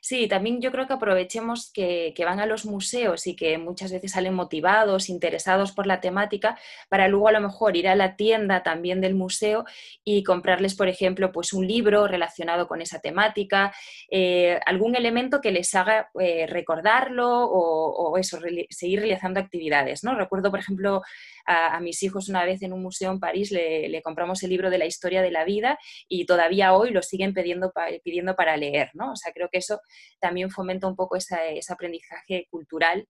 Sí, 0.06 0.28
también 0.28 0.60
yo 0.60 0.70
creo 0.70 0.86
que 0.86 0.92
aprovechemos 0.92 1.72
que, 1.72 2.12
van 2.26 2.38
a 2.38 2.44
los 2.44 2.66
museos 2.66 3.26
y 3.26 3.34
que 3.34 3.56
muchas 3.56 3.90
veces 3.90 4.12
salen 4.12 4.34
motivados, 4.34 5.08
interesados 5.08 5.72
por 5.72 5.86
la 5.86 6.02
temática, 6.02 6.58
para 6.90 7.08
luego 7.08 7.28
a 7.28 7.32
lo 7.32 7.40
mejor 7.40 7.74
ir 7.74 7.88
a 7.88 7.96
la 7.96 8.14
tienda 8.14 8.62
también 8.62 9.00
del 9.00 9.14
museo 9.14 9.64
y 10.04 10.22
comprarles, 10.22 10.74
por 10.74 10.88
ejemplo, 10.88 11.32
pues 11.32 11.54
un 11.54 11.66
libro 11.66 12.06
relacionado 12.06 12.68
con 12.68 12.82
esa 12.82 12.98
temática, 12.98 13.72
eh, 14.10 14.60
algún 14.66 14.94
elemento 14.94 15.40
que 15.40 15.52
les 15.52 15.74
haga 15.74 16.10
eh, 16.20 16.46
recordarlo 16.48 17.26
o, 17.26 18.18
eso, 18.18 18.38
seguir 18.68 19.00
realizando 19.00 19.40
actividades. 19.40 20.04
¿no? 20.04 20.14
Recuerdo, 20.14 20.50
por 20.50 20.60
ejemplo, 20.60 21.00
a, 21.46 21.80
mis 21.80 22.02
hijos 22.02 22.28
una 22.28 22.44
vez 22.44 22.60
en 22.62 22.74
un 22.74 22.82
museo 22.82 23.10
en 23.10 23.20
París 23.20 23.50
le, 23.50 24.02
compramos 24.02 24.42
el 24.42 24.50
libro 24.50 24.68
de 24.68 24.78
la 24.78 24.86
historia 24.86 25.22
de 25.22 25.30
la 25.30 25.44
vida 25.44 25.78
y 26.08 26.26
todavía 26.26 26.74
hoy 26.74 26.90
lo 26.90 27.02
siguen 27.02 27.32
pidiendo, 27.32 27.72
pidiendo 28.02 28.36
para 28.36 28.56
leer, 28.58 28.90
¿no? 28.92 29.12
O 29.12 29.16
sea, 29.16 29.32
creo 29.32 29.48
que 29.50 29.58
eso 29.58 29.80
también 30.20 30.50
fomenta 30.50 30.86
un 30.86 30.96
poco 30.96 31.16
ese 31.16 31.60
aprendizaje 31.68 32.46
cultural 32.50 33.06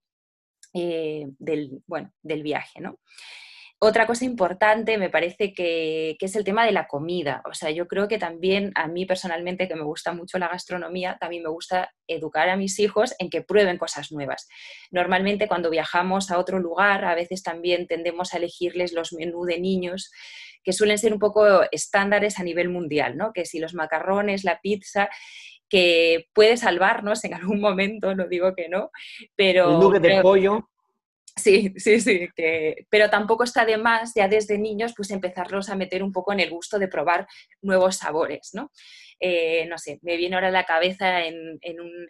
eh, 0.73 1.27
del, 1.39 1.81
bueno, 1.87 2.11
del 2.21 2.43
viaje, 2.43 2.81
¿no? 2.81 2.99
Otra 3.79 4.07
cosa 4.07 4.25
importante 4.25 4.97
me 4.97 5.09
parece 5.09 5.53
que, 5.53 6.15
es 6.19 6.35
el 6.35 6.45
tema 6.45 6.65
de 6.65 6.71
la 6.71 6.87
comida. 6.87 7.41
O 7.45 7.53
sea, 7.53 7.71
yo 7.71 7.87
creo 7.87 8.07
que 8.07 8.17
también 8.17 8.71
a 8.75 8.87
mí 8.87 9.05
personalmente, 9.05 9.67
que 9.67 9.75
me 9.75 9.83
gusta 9.83 10.13
mucho 10.13 10.39
la 10.39 10.47
gastronomía, 10.47 11.17
también 11.19 11.43
me 11.43 11.49
gusta 11.49 11.93
educar 12.07 12.49
a 12.49 12.55
mis 12.55 12.79
hijos 12.79 13.13
en 13.19 13.29
que 13.29 13.41
prueben 13.41 13.77
cosas 13.77 14.11
nuevas. 14.11 14.47
Normalmente 14.91 15.47
cuando 15.47 15.69
viajamos 15.69 16.31
a 16.31 16.39
otro 16.39 16.59
lugar, 16.59 17.03
a 17.03 17.15
veces 17.15 17.43
también 17.43 17.85
tendemos 17.85 18.33
a 18.33 18.37
elegirles 18.37 18.93
los 18.93 19.11
menús 19.11 19.45
de 19.47 19.59
niños 19.59 20.09
que 20.63 20.73
suelen 20.73 20.97
ser 20.97 21.13
un 21.13 21.19
poco 21.19 21.61
estándares 21.71 22.39
a 22.39 22.43
nivel 22.43 22.69
mundial, 22.69 23.17
¿no? 23.17 23.33
Que 23.33 23.45
si 23.45 23.59
los 23.59 23.73
macarrones, 23.73 24.43
la 24.43 24.61
pizza, 24.61 25.09
que 25.69 26.27
puede 26.33 26.57
salvarnos 26.57 27.23
en 27.23 27.33
algún 27.33 27.59
momento, 27.59 28.15
no 28.15 28.27
digo 28.27 28.53
que 28.55 28.69
no, 28.69 28.91
pero... 29.35 29.93
El 29.95 30.01
de 30.01 30.21
pollo. 30.21 30.69
Sí, 31.37 31.73
sí, 31.75 31.99
sí, 31.99 32.29
que, 32.33 32.87
pero 32.89 33.09
tampoco 33.09 33.43
está 33.43 33.65
de 33.65 33.77
más 33.77 34.13
ya 34.15 34.29
desde 34.29 34.57
niños 34.57 34.93
pues 34.95 35.11
empezarlos 35.11 35.69
a 35.69 35.75
meter 35.75 36.01
un 36.01 36.13
poco 36.13 36.31
en 36.31 36.39
el 36.39 36.49
gusto 36.49 36.79
de 36.79 36.87
probar 36.87 37.27
nuevos 37.61 37.97
sabores, 37.97 38.51
¿no? 38.53 38.71
Eh, 39.19 39.65
no 39.67 39.77
sé, 39.77 39.99
me 40.01 40.15
viene 40.15 40.35
ahora 40.35 40.47
a 40.47 40.51
la 40.51 40.63
cabeza 40.63 41.25
en, 41.25 41.59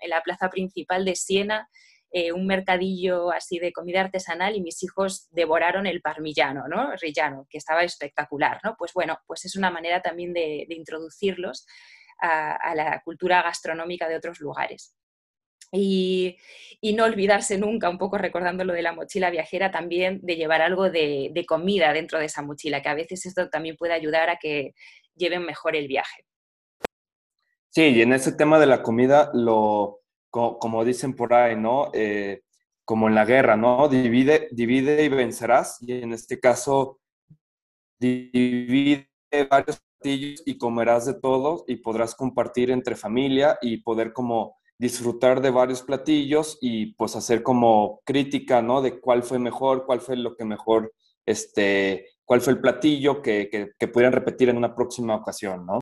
la 0.07 0.21
plaza 0.21 0.49
principal 0.49 1.05
de 1.05 1.15
Siena 1.15 1.67
eh, 2.11 2.31
un 2.31 2.45
mercadillo 2.47 3.31
así 3.31 3.59
de 3.59 3.73
comida 3.73 4.01
artesanal 4.01 4.55
y 4.55 4.61
mis 4.61 4.81
hijos 4.83 5.27
devoraron 5.31 5.85
el 5.85 6.01
parmigiano, 6.01 6.67
¿no? 6.67 6.95
Rillano, 6.95 7.47
que 7.49 7.57
estaba 7.57 7.83
espectacular, 7.83 8.61
¿no? 8.63 8.75
Pues 8.77 8.93
bueno, 8.93 9.19
pues 9.27 9.43
es 9.43 9.55
una 9.55 9.69
manera 9.69 10.01
también 10.01 10.33
de, 10.33 10.65
introducirlos 10.69 11.65
a 12.19 12.73
la 12.75 13.01
cultura 13.03 13.41
gastronómica 13.41 14.07
de 14.07 14.15
otros 14.15 14.39
lugares. 14.39 14.95
Y, 15.71 16.37
no 16.95 17.05
olvidarse 17.05 17.57
nunca, 17.57 17.89
un 17.89 17.97
poco 17.97 18.17
recordando 18.17 18.63
lo 18.63 18.73
de 18.73 18.83
la 18.83 18.93
mochila 18.93 19.29
viajera, 19.29 19.71
también 19.71 20.19
de 20.21 20.35
llevar 20.35 20.61
algo 20.61 20.89
de, 20.89 21.45
comida 21.47 21.91
dentro 21.93 22.19
de 22.19 22.25
esa 22.25 22.41
mochila, 22.41 22.81
que 22.81 22.89
a 22.89 22.93
veces 22.93 23.25
esto 23.25 23.49
también 23.49 23.75
puede 23.75 23.93
ayudar 23.93 24.29
a 24.29 24.37
que 24.37 24.73
lleven 25.15 25.45
mejor 25.45 25.75
el 25.75 25.87
viaje. 25.87 26.25
Sí, 27.69 27.87
y 27.87 28.01
en 28.01 28.13
ese 28.13 28.33
tema 28.33 28.59
de 28.59 28.67
la 28.67 28.83
comida, 28.83 29.31
lo, 29.33 30.01
como, 30.29 30.85
dicen 30.85 31.15
por 31.15 31.33
ahí, 31.33 31.55
¿no? 31.55 31.89
Eh, 31.93 32.41
como 32.85 33.07
en 33.07 33.15
la 33.15 33.25
guerra, 33.25 33.57
¿no? 33.57 33.89
Divide, 33.89 34.47
divide 34.51 35.03
y 35.03 35.09
vencerás. 35.09 35.77
Y 35.81 35.93
en 35.93 36.13
este 36.13 36.39
caso, 36.39 36.99
divide 37.99 39.09
varios 39.49 39.81
y 40.05 40.57
comerás 40.57 41.05
de 41.05 41.15
todo 41.15 41.65
y 41.67 41.77
podrás 41.77 42.15
compartir 42.15 42.71
entre 42.71 42.95
familia 42.95 43.57
y 43.61 43.77
poder 43.77 44.13
como 44.13 44.57
disfrutar 44.77 45.41
de 45.41 45.51
varios 45.51 45.81
platillos 45.81 46.57
y 46.61 46.93
pues 46.93 47.15
hacer 47.15 47.43
como 47.43 48.01
crítica, 48.05 48.61
¿no? 48.61 48.81
De 48.81 48.99
cuál 48.99 49.23
fue 49.23 49.39
mejor, 49.39 49.85
cuál 49.85 50.01
fue 50.01 50.17
lo 50.17 50.35
que 50.35 50.45
mejor, 50.45 50.93
este, 51.25 52.07
cuál 52.25 52.41
fue 52.41 52.53
el 52.53 52.59
platillo 52.59 53.21
que, 53.21 53.73
que, 53.77 53.87
pudieran 53.87 54.13
repetir 54.13 54.49
en 54.49 54.57
una 54.57 54.75
próxima 54.75 55.15
ocasión, 55.15 55.65
¿no? 55.65 55.79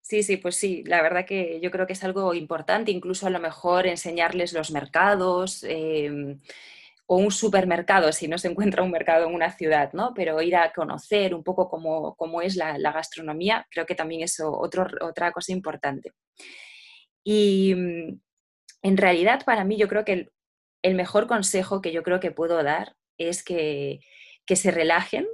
Sí, 0.00 0.22
sí, 0.22 0.38
pues 0.38 0.56
sí, 0.56 0.84
la 0.86 1.02
verdad 1.02 1.26
que 1.26 1.60
yo 1.60 1.70
creo 1.70 1.86
que 1.86 1.92
es 1.92 2.02
algo 2.02 2.32
importante, 2.32 2.90
incluso 2.90 3.26
a 3.26 3.30
lo 3.30 3.40
mejor 3.40 3.86
enseñarles 3.86 4.54
los 4.54 4.70
mercados. 4.70 5.62
Em, 5.64 6.38
o 7.10 7.16
un 7.16 7.30
supermercado 7.30 8.12
si 8.12 8.28
no 8.28 8.36
se 8.36 8.48
encuentra 8.48 8.82
un 8.82 8.90
mercado 8.90 9.26
en 9.26 9.34
una 9.34 9.50
ciudad, 9.50 9.90
¿no? 9.94 10.12
Pero 10.14 10.42
ir 10.42 10.54
a 10.56 10.72
conocer 10.74 11.34
un 11.34 11.42
poco 11.42 11.70
cómo, 11.70 12.42
es 12.42 12.54
la, 12.54 12.76
gastronomía, 12.92 13.66
creo 13.70 13.86
que 13.86 13.94
también 13.94 14.22
es 14.22 14.38
otra 14.40 15.32
cosa 15.32 15.52
importante. 15.52 16.12
Y 17.24 17.74
mm, 17.74 18.20
en 18.82 18.96
realidad 18.98 19.42
para 19.46 19.64
mí 19.64 19.78
yo 19.78 19.88
creo 19.88 20.04
que 20.04 20.28
el, 20.82 20.94
mejor 20.94 21.26
consejo 21.26 21.80
que 21.80 21.92
yo 21.92 22.02
creo 22.02 22.20
que 22.20 22.30
puedo 22.30 22.62
dar 22.62 22.94
es 23.16 23.42
que, 23.42 24.00
se 24.46 24.70
relajen, 24.70 25.26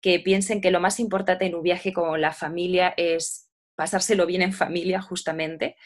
que 0.00 0.18
piensen 0.18 0.60
que 0.60 0.72
lo 0.72 0.80
más 0.80 0.98
importante 0.98 1.46
en 1.46 1.54
un 1.54 1.62
viaje 1.62 1.92
con 1.92 2.20
la 2.20 2.32
familia 2.32 2.94
es 2.96 3.48
pasárselo 3.76 4.26
bien 4.26 4.42
en 4.42 4.52
familia 4.52 5.00
justamente, 5.00 5.76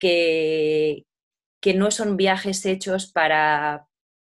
que, 0.00 1.04
que 1.60 1.74
no 1.74 1.92
son 1.92 2.16
viajes 2.16 2.66
hechos 2.66 3.12
para, 3.12 3.86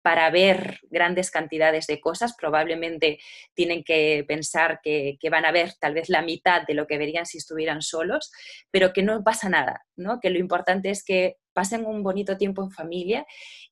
para 0.04 0.28
ver 0.28 0.80
grandes 0.90 1.30
cantidades 1.30 1.86
de 1.86 1.98
cosas. 1.98 2.34
Probablemente 2.38 3.18
tienen 3.54 3.82
que 3.82 4.22
pensar 4.28 4.80
que, 4.82 5.16
van 5.30 5.46
a 5.46 5.50
ver 5.50 5.72
tal 5.80 5.94
vez 5.94 6.10
la 6.10 6.20
mitad 6.20 6.60
de 6.66 6.74
lo 6.74 6.86
que 6.86 6.98
verían 6.98 7.24
si 7.24 7.38
estuvieran 7.38 7.80
solos, 7.80 8.30
pero 8.70 8.92
que 8.92 9.02
no 9.02 9.24
pasa 9.24 9.48
nada, 9.48 9.86
¿no? 9.96 10.20
que 10.20 10.28
lo 10.28 10.38
importante 10.38 10.90
es 10.90 11.02
que 11.02 11.36
pasen 11.54 11.86
un 11.86 12.02
bonito 12.02 12.36
tiempo 12.36 12.62
en 12.62 12.70
familia, 12.70 13.24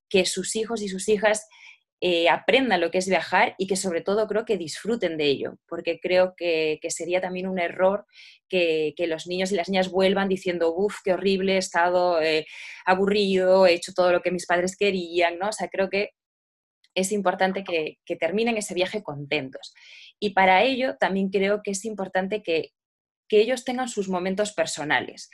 que 0.08 0.24
sus 0.24 0.56
hijos 0.56 0.80
y 0.80 0.88
sus 0.88 1.06
hijas 1.10 1.46
eh, 2.00 2.30
aprendan 2.30 2.80
lo 2.80 2.90
que 2.90 2.96
es 2.96 3.08
viajar 3.08 3.54
y 3.58 3.66
que 3.66 3.76
sobre 3.76 4.00
todo 4.00 4.26
creo 4.26 4.46
que 4.46 4.56
disfruten 4.56 5.18
de 5.18 5.26
ello, 5.26 5.58
porque 5.68 6.00
creo 6.00 6.32
que, 6.34 6.80
sería 6.88 7.20
también 7.20 7.46
un 7.46 7.58
error 7.58 8.06
que, 8.48 8.94
los 9.06 9.26
niños 9.26 9.52
y 9.52 9.56
las 9.56 9.68
niñas 9.68 9.90
vuelvan 9.90 10.30
diciendo, 10.30 10.74
uff, 10.74 11.00
qué 11.04 11.12
horrible, 11.12 11.56
he 11.56 11.58
estado 11.58 12.22
eh, 12.22 12.46
aburrido, 12.86 13.66
he 13.66 13.74
hecho 13.74 13.92
todo 13.92 14.12
lo 14.12 14.22
que 14.22 14.30
mis 14.30 14.46
padres 14.46 14.78
querían, 14.78 15.38
¿no? 15.38 15.50
O 15.50 15.52
sea, 15.52 15.68
creo 15.68 15.90
que 15.90 16.12
es 16.94 17.12
importante 17.12 17.64
que, 17.64 17.98
terminen 18.16 18.56
ese 18.56 18.74
viaje 18.74 19.02
contentos. 19.02 19.74
Y 20.18 20.30
para 20.30 20.62
ello 20.62 20.96
también 20.98 21.30
creo 21.30 21.62
que 21.62 21.72
es 21.72 21.84
importante 21.84 22.42
que, 22.42 22.72
ellos 23.34 23.64
tengan 23.64 23.88
sus 23.88 24.10
momentos 24.10 24.52
personales. 24.52 25.30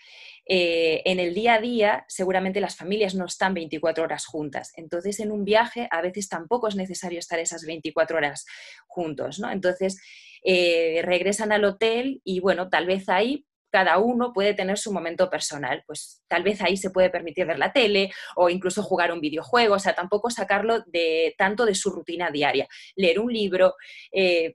Eh, 0.47 1.03
en 1.05 1.19
el 1.19 1.35
día 1.35 1.55
a 1.55 1.61
día, 1.61 2.05
seguramente 2.07 2.61
las 2.61 2.77
familias 2.77 3.17
no 3.17 3.25
están 3.25 3.55
24 3.55 4.05
horas 4.05 4.25
juntas. 4.25 4.71
Entonces, 4.77 5.19
en 5.19 5.33
un 5.33 5.45
viaje, 5.45 5.89
a 5.91 6.01
veces 6.01 6.29
tampoco 6.29 6.69
es 6.69 6.77
necesario 6.77 7.19
estar 7.19 7.41
esas 7.41 7.65
24 7.65 8.19
horas 8.19 8.47
juntos. 8.87 9.41
¿no? 9.41 9.51
Entonces, 9.51 10.01
eh, 10.45 11.01
regresan 11.03 11.51
al 11.51 11.65
hotel 11.65 12.21
y, 12.23 12.39
bueno, 12.39 12.69
tal 12.69 12.87
vez 12.87 13.09
ahí 13.09 13.48
cada 13.71 13.99
uno 13.99 14.33
puede 14.33 14.55
tener 14.55 14.79
su 14.79 14.93
momento 14.93 15.29
personal. 15.31 15.83
Pues 15.87 16.23
tal 16.29 16.43
vez 16.43 16.61
ahí 16.63 16.77
se 16.77 16.91
puede 16.91 17.11
permitir 17.11 17.47
ver 17.47 17.59
la 17.59 17.73
tele 17.73 18.11
o 18.37 18.49
incluso 18.49 18.83
jugar 18.83 19.13
un 19.13 19.21
videojuego, 19.21 19.75
o 19.75 19.79
sea, 19.79 19.95
tampoco 19.95 20.31
sacarlo 20.31 20.81
de 20.87 21.35
tanto 21.39 21.65
de 21.67 21.75
su 21.75 21.91
rutina 21.91 22.31
diaria. 22.31 22.69
Leer 22.97 23.21
un 23.21 23.33
libro, 23.33 23.75
eh, 24.13 24.55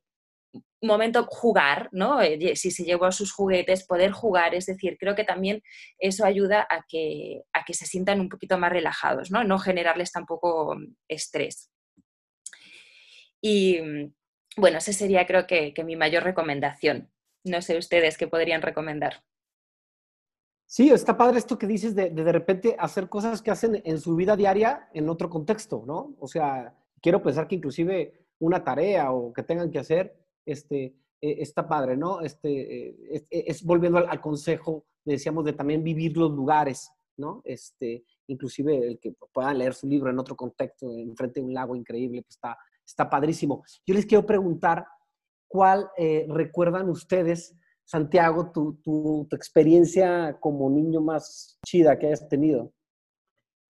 momento 0.81 1.25
jugar, 1.29 1.89
¿no? 1.91 2.21
Eh, 2.21 2.55
si 2.55 2.71
se 2.71 2.83
llevó 2.83 3.11
sus 3.11 3.31
juguetes, 3.31 3.85
poder 3.85 4.11
jugar, 4.11 4.53
es 4.53 4.65
decir, 4.65 4.97
creo 4.99 5.15
que 5.15 5.23
también 5.23 5.61
eso 5.97 6.25
ayuda 6.25 6.67
a 6.69 6.83
que, 6.87 7.43
a 7.53 7.63
que 7.63 7.73
se 7.73 7.85
sientan 7.85 8.19
un 8.19 8.29
poquito 8.29 8.57
más 8.57 8.71
relajados, 8.71 9.31
¿no? 9.31 9.43
No 9.43 9.59
generarles 9.59 10.11
tampoco 10.11 10.75
estrés. 11.07 11.71
Y 13.41 13.79
bueno, 14.57 14.77
esa 14.77 14.93
sería 14.93 15.25
creo 15.25 15.47
que 15.47 15.73
mi 15.85 15.95
mayor 15.95 16.23
recomendación. 16.23 17.12
No 17.43 17.61
sé 17.61 17.77
ustedes 17.77 18.17
qué 18.17 18.27
podrían 18.27 18.61
recomendar. 18.61 19.23
Sí, 20.65 20.89
está 20.89 21.17
padre 21.17 21.37
esto 21.37 21.57
que 21.57 21.67
dices 21.67 21.93
de, 21.93 22.09
de, 22.09 22.31
repente 22.31 22.75
hacer 22.79 23.07
cosas 23.07 23.41
que 23.41 23.51
hacen 23.51 23.81
en 23.85 23.99
su 23.99 24.15
vida 24.15 24.35
diaria 24.35 24.89
en 24.93 25.07
otro 25.09 25.29
contexto, 25.29 25.83
¿no? 25.85 26.15
O 26.19 26.27
sea, 26.27 26.75
quiero 27.01 27.21
pensar 27.21 27.47
que 27.47 27.55
inclusive 27.55 28.27
una 28.39 28.63
tarea 28.63 29.11
o 29.11 29.31
que 29.31 29.43
tengan 29.43 29.69
que 29.69 29.79
hacer, 29.79 30.15
este, 30.45 30.95
eh, 31.21 31.37
está 31.39 31.67
padre, 31.67 31.95
¿no? 31.95 32.21
Este, 32.21 32.87
eh, 32.87 33.25
es, 33.29 33.63
volviendo 33.63 33.99
al, 33.99 34.19
consejo, 34.19 34.85
decíamos, 35.05 35.45
de 35.45 35.53
también 35.53 35.81
vivir 35.81 36.17
los 36.17 36.31
lugares, 36.31 36.91
¿no? 37.17 37.41
Este, 37.45 38.03
inclusive 38.27 38.77
el 38.77 38.99
que 38.99 39.13
puedan 39.31 39.57
leer 39.57 39.73
su 39.73 39.87
libro 39.87 40.09
en 40.09 40.19
otro 40.19 40.35
contexto, 40.35 40.91
enfrente 40.91 41.39
de 41.39 41.45
un 41.45 41.53
lago 41.53 41.75
increíble, 41.75 42.23
pues 42.23 42.35
está, 42.35 42.57
está 42.85 43.09
padrísimo. 43.09 43.63
Yo 43.85 43.93
les 43.95 44.05
quiero 44.05 44.25
preguntar, 44.25 44.85
¿cuál 45.53 45.87
recuerdan 46.29 46.89
ustedes, 46.89 47.55
Santiago, 47.85 48.51
tu, 48.51 48.81
tu, 48.83 49.27
experiencia 49.31 50.35
como 50.39 50.67
niño 50.67 50.99
más 50.99 51.59
chida 51.63 51.97
que 51.99 52.07
hayas 52.07 52.27
tenido? 52.27 52.73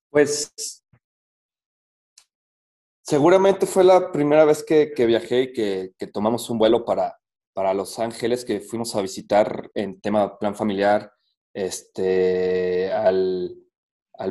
Pues 0.09 0.53
Seguramente 3.05 3.65
fue 3.65 3.83
la 3.83 4.13
primera 4.13 4.45
vez 4.45 4.63
que, 4.63 4.93
viajé 5.05 5.41
y 5.41 5.53
que, 5.53 6.07
tomamos 6.13 6.49
un 6.49 6.57
vuelo 6.57 6.85
para, 6.85 7.19
para 7.53 7.73
Los 7.73 7.99
Ángeles, 7.99 8.45
que 8.45 8.61
fuimos 8.61 8.95
a 8.95 9.01
visitar 9.01 9.69
en 9.73 9.99
tema 9.99 10.39
plan 10.39 10.55
familiar 10.55 11.11
este, 11.53 12.91
al, 12.93 13.57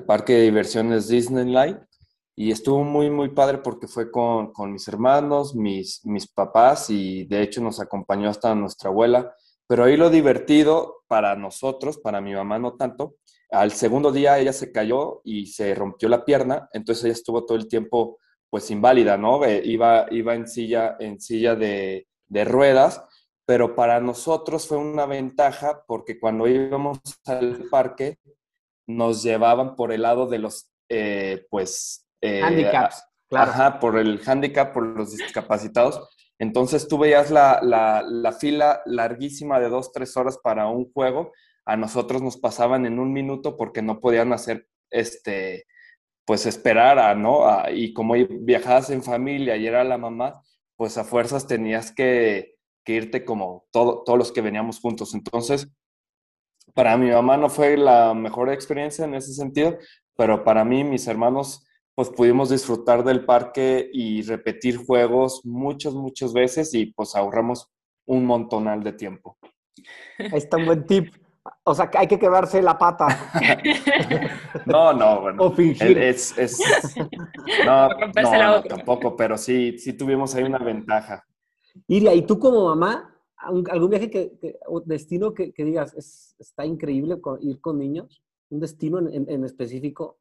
parque 0.07 0.33
de 0.33 0.43
diversiones 0.45 1.09
Disneyland. 1.09 1.87
Y 2.35 2.51
estuvo 2.51 2.83
muy, 2.83 3.11
muy 3.11 3.31
padre 3.31 3.59
porque 3.59 3.87
fue 3.87 4.11
con, 4.11 4.53
mis 4.73 4.89
hermanos, 4.89 5.55
mis, 5.55 6.05
mis 6.05 6.27
papás 6.27 6.89
y 6.91 7.25
de 7.25 7.43
hecho 7.43 7.61
nos 7.61 7.81
acompañó 7.81 8.29
hasta 8.31 8.55
nuestra 8.55 8.91
abuela. 8.91 9.35
Pero 9.67 9.85
ahí 9.85 9.97
lo 9.97 10.11
divertido 10.11 11.03
para 11.07 11.37
nosotros, 11.37 11.99
para 11.99 12.21
mi 12.21 12.35
mamá 12.35 12.59
no 12.59 12.75
tanto, 12.75 13.17
al 13.53 13.71
segundo 13.73 14.11
día 14.11 14.39
ella 14.39 14.53
se 14.53 14.73
cayó 14.73 15.21
y 15.25 15.47
se 15.47 15.75
rompió 15.75 16.09
la 16.09 16.25
pierna, 16.25 16.69
entonces 16.73 17.05
ella 17.05 17.13
estuvo 17.13 17.45
todo 17.45 17.59
el 17.59 17.69
tiempo 17.69 18.19
pues 18.49 18.71
inválida, 18.71 19.17
¿no? 19.17 19.41
iba, 19.47 20.07
iba 20.11 20.35
en 20.35 20.49
silla, 20.49 20.97
en 20.99 21.21
silla 21.21 21.55
de, 21.55 22.07
ruedas, 22.47 23.05
pero 23.47 23.75
para 23.75 24.01
nosotros 24.01 24.67
fue 24.67 24.79
una 24.79 25.05
ventaja 25.05 25.85
porque 25.87 26.19
cuando 26.19 26.49
íbamos 26.49 26.99
al 27.27 27.65
parque 27.71 28.19
nos 28.87 29.23
llevaban 29.23 29.77
por 29.77 29.93
el 29.93 30.03
lado 30.03 30.27
de 30.27 30.39
los, 30.39 30.71
eh, 30.89 31.47
pues... 31.51 32.07
Eh, 32.23 32.41
Handicaps, 32.43 33.05
claro. 33.29 33.51
Ajá, 33.51 33.81
por 33.81 33.99
el 33.99 34.21
handicap, 34.25 34.73
por 34.73 34.87
los 34.87 35.17
discapacitados. 35.17 36.09
Entonces 36.39 36.89
tú 36.89 36.99
veías 36.99 37.31
la, 37.31 37.61
la, 37.63 38.03
la, 38.07 38.33
fila 38.33 38.81
larguísima 38.87 39.61
de 39.61 39.69
dos, 39.69 39.93
tres 39.93 40.17
horas 40.17 40.39
para 40.43 40.67
un 40.69 40.91
juego. 40.93 41.33
A 41.65 41.77
nosotros 41.77 42.23
nos 42.23 42.37
pasaban 42.37 42.87
en 42.87 42.99
un 42.99 43.13
minuto 43.13 43.57
porque 43.57 43.83
no 43.83 44.01
podían 44.01 44.33
hacer 44.33 44.67
este, 44.91 45.67
pues 46.25 46.47
esperara, 46.47 47.15
¿no? 47.15 47.45
y 47.73 47.93
como 47.93 48.15
viajabas 48.15 48.91
en 48.91 49.03
familia 49.03 49.57
y 49.57 49.67
era 49.67 49.85
la 49.85 49.99
mamá, 49.99 50.41
pues 50.77 50.97
a 50.99 51.05
fuerzas 51.05 51.47
tenías 51.47 51.93
que, 51.93 52.55
irte 52.87 53.25
como 53.25 53.67
todo, 53.71 54.03
todos 54.05 54.19
los 54.19 54.33
que 54.33 54.41
veníamos 54.41 54.81
juntos. 54.81 55.15
Entonces, 55.15 55.69
para 56.75 56.97
mi 56.97 57.11
mamá 57.11 57.37
no 57.37 57.49
fue 57.49 57.77
la 57.77 58.15
mejor 58.15 58.53
experiencia 58.53 59.05
en 59.05 59.15
ese 59.15 59.33
sentido, 59.33 59.79
pero 60.17 60.45
para 60.45 60.65
mí, 60.65 60.85
mis 60.85 61.07
hermanos, 61.07 61.67
pues 61.95 62.11
pudimos 62.11 62.51
disfrutar 62.51 63.05
del 63.05 63.25
parque 63.25 63.91
y 63.93 64.23
repetir 64.23 64.77
juegos 64.77 65.43
muchas, 65.45 65.95
muchas 65.95 66.33
veces 66.33 66.75
y 66.75 66.87
pues 66.87 67.15
ahorramos 67.15 67.71
un 68.07 68.25
montonal 68.25 68.83
de 68.83 68.93
tiempo. 68.93 69.39
Ahí 70.19 70.39
está 70.39 70.57
un 70.57 70.67
buen 70.67 70.87
tip. 70.87 71.15
O 71.65 71.75
sea, 71.75 71.91
hay 71.95 72.07
que 72.07 72.19
quedarse 72.19 72.63
la 72.63 72.79
pata. 72.79 73.07
no, 74.67 74.93
no, 74.93 75.21
bueno. 75.23 75.45
O 75.45 75.51
fingir. 75.51 75.99
Es, 75.99 76.35
no, 77.67 77.89
no, 77.89 78.63
tampoco, 78.63 79.17
pero 79.17 79.37
sí, 79.37 79.79
sí 79.79 79.93
tuvimos 79.93 80.35
ahí 80.35 80.45
una 80.45 80.59
ventaja. 80.59 81.25
Iria, 81.89 82.15
¿y 82.15 82.23
tú 82.23 82.39
como 82.39 82.67
mamá, 82.67 83.13
algún 83.37 83.91
viaje 83.91 84.11
que, 84.11 84.59
o 84.67 84.81
destino 84.81 85.35
que, 85.35 85.53
digas, 85.57 85.95
está 86.39 86.65
increíble 86.65 87.19
ir 87.41 87.61
con 87.61 87.79
niños? 87.79 88.23
¿Un 88.51 88.61
destino 88.61 88.99
en, 88.99 89.45
específico? 89.45 90.19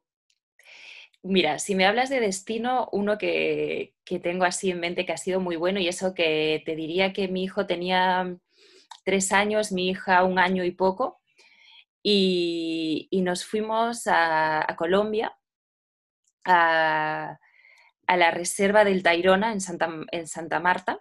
Mira, 1.22 1.58
si 1.58 1.74
me 1.74 1.86
hablas 1.86 2.10
de 2.10 2.20
destino, 2.20 2.88
uno 2.92 3.16
que, 3.16 3.94
que 4.04 4.18
tengo 4.18 4.44
así 4.44 4.70
en 4.70 4.80
mente 4.80 5.06
que 5.06 5.12
ha 5.12 5.16
sido 5.16 5.40
muy 5.40 5.56
bueno 5.56 5.78
y 5.78 5.88
eso 5.88 6.14
que 6.14 6.62
te 6.66 6.74
diría 6.74 7.12
que 7.12 7.28
mi 7.28 7.44
hijo 7.44 7.66
tenía 7.66 8.36
tres 9.04 9.32
años, 9.32 9.72
mi 9.72 9.88
hija 9.88 10.24
un 10.24 10.38
año 10.38 10.64
y 10.64 10.72
poco, 10.72 11.20
y, 12.02 13.08
nos 13.24 13.44
fuimos 13.44 14.06
a, 14.06 14.66
Colombia, 14.76 15.36
a, 16.44 17.38
la 18.08 18.30
reserva 18.30 18.84
del 18.84 19.02
Tairona 19.02 19.52
en 19.52 19.60
Santa, 19.60 19.88
en 20.10 20.26
Santa 20.26 20.60
Marta, 20.60 21.00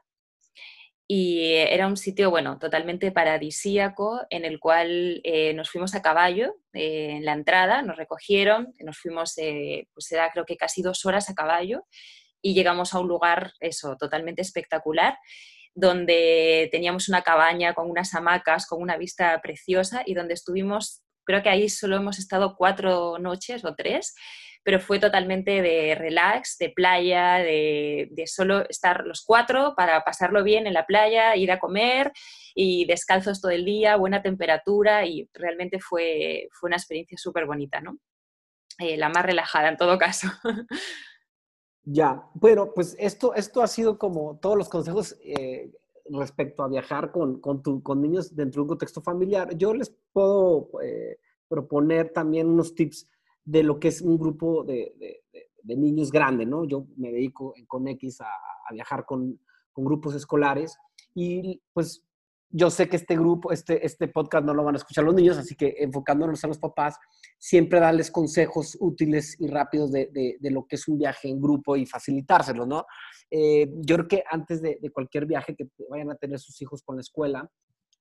y 1.14 1.56
era 1.56 1.88
un 1.88 1.98
sitio, 1.98 2.30
bueno, 2.30 2.58
totalmente 2.58 3.12
paradisíaco, 3.12 4.22
en 4.30 4.46
el 4.46 4.62
cual 4.62 5.20
eh, 5.26 5.54
nos 5.54 5.70
fuimos 5.70 5.94
a 5.94 6.02
caballo 6.02 6.56
eh, 6.72 7.18
en 7.18 7.26
la 7.26 7.34
entrada, 7.34 7.82
nos 7.82 7.98
recogieron, 7.98 8.74
nos 8.80 8.98
fuimos, 8.98 9.38
eh, 9.38 9.90
pues 9.94 10.10
era 10.14 10.32
creo 10.32 10.46
que 10.46 10.56
casi 10.56 10.82
dos 10.82 11.06
horas 11.06 11.30
a 11.30 11.36
caballo, 11.36 11.86
y 12.42 12.54
llegamos 12.54 12.94
a 12.94 13.00
un 13.00 13.10
lugar, 13.10 13.52
eso, 13.60 13.98
totalmente 13.98 14.42
espectacular 14.42 15.18
donde 15.76 16.70
teníamos 16.72 17.10
una 17.10 17.24
cabaña 17.24 17.74
con 17.74 17.90
unas 17.90 18.16
hamacas, 18.16 18.66
con 18.66 18.82
una 18.82 18.96
vista 18.96 19.38
preciosa 19.42 20.04
y 20.06 20.14
donde 20.14 20.34
estuvimos, 20.34 21.02
creo 21.26 21.44
que 21.44 21.50
ahí 21.50 21.68
solo 21.68 21.98
hemos 21.98 22.20
estado 22.20 22.56
cuatro 22.58 23.20
noches 23.20 23.66
o 23.66 23.76
tres, 23.76 24.16
pero 24.64 24.80
fue 24.80 25.00
totalmente 25.00 25.62
de 25.62 25.96
relax, 25.96 26.58
de 26.58 26.70
playa, 26.70 27.38
de, 27.38 28.24
solo 28.28 28.68
estar 28.70 29.06
los 29.06 29.24
cuatro 29.26 29.74
para 29.76 30.04
pasarlo 30.04 30.44
bien 30.44 30.68
en 30.68 30.74
la 30.74 30.86
playa, 30.86 31.36
ir 31.36 31.52
a 31.52 31.60
comer 31.60 32.12
y 32.54 32.86
descalzos 32.86 33.42
todo 33.42 33.52
el 33.52 33.66
día, 33.66 33.96
buena 33.96 34.22
temperatura 34.22 35.06
y 35.06 35.30
realmente 35.34 35.80
fue, 35.80 36.48
fue 36.52 36.68
una 36.68 36.78
experiencia 36.78 37.18
súper 37.18 37.46
bonita, 37.46 37.82
¿no? 37.82 37.98
Eh, 38.80 38.98
la 38.98 39.10
más 39.10 39.26
relajada 39.26 39.70
en 39.70 39.78
todo 39.78 39.98
caso. 39.98 40.28
Ya, 41.84 42.30
bueno, 42.36 42.74
pues 42.76 42.96
esto, 43.00 43.34
esto 43.34 43.64
ha 43.64 43.68
sido 43.68 43.98
como 43.98 44.38
todos 44.38 44.56
los 44.56 44.70
consejos 44.70 45.18
eh, 45.24 45.72
respecto 46.06 46.62
a 46.64 46.68
viajar 46.68 47.12
con, 47.12 47.42
con, 47.42 47.62
con, 47.82 48.02
niños 48.02 48.36
dentro 48.36 48.60
de 48.60 48.62
un 48.62 48.68
contexto 48.68 49.02
familiar. 49.02 49.58
Yo 49.58 49.74
les 49.74 49.90
puedo 50.14 50.70
eh, 50.84 51.18
proponer 51.48 52.14
también 52.14 52.48
unos 52.48 52.76
tips 52.76 53.10
de 53.44 53.64
lo 53.64 53.80
que 53.80 53.90
es 53.90 54.02
un 54.02 54.18
grupo 54.18 54.64
de, 54.64 54.94
de, 55.64 55.76
niños 55.76 56.12
grande, 56.12 56.46
¿no? 56.46 56.66
Yo 56.66 56.86
me 56.98 57.12
dedico 57.12 57.54
en 57.56 57.66
Conex 57.66 58.22
a, 58.22 58.28
viajar 58.74 59.06
con, 59.06 59.40
con 59.74 59.84
grupos 59.84 60.16
escolares 60.16 60.78
y 61.14 61.62
pues 61.74 62.06
yo 62.54 62.70
sé 62.70 62.90
que 62.90 62.98
este 62.98 63.16
grupo, 63.16 63.52
este, 63.52 63.86
este 63.86 64.08
podcast 64.08 64.46
no 64.46 64.54
lo 64.54 64.64
van 64.64 64.76
a 64.76 64.78
escuchar 64.78 65.06
los 65.06 65.16
niños, 65.16 65.38
así 65.38 65.56
que 65.56 65.76
enfocándonos 65.80 66.44
a 66.44 66.48
los 66.48 66.60
papás, 66.60 66.98
siempre 67.38 67.80
darles 67.80 68.12
consejos 68.12 68.78
útiles 68.80 69.38
y 69.40 69.48
rápidos 69.48 69.92
de, 69.92 70.38
lo 70.42 70.66
que 70.68 70.76
es 70.76 70.88
un 70.88 70.98
viaje 70.98 71.30
en 71.30 71.42
grupo 71.42 71.78
y 71.78 71.86
facilitárselos, 71.86 72.68
¿no? 72.68 72.86
Eh, 73.30 73.72
yo 73.78 73.96
creo 73.96 74.08
que 74.08 74.24
antes 74.30 74.62
de, 74.62 74.80
cualquier 74.94 75.26
viaje 75.26 75.56
que 75.56 75.70
vayan 75.90 76.12
a 76.12 76.16
tener 76.16 76.40
sus 76.40 76.62
hijos 76.62 76.84
con 76.84 76.98
la 76.98 77.02
escuela, 77.02 77.50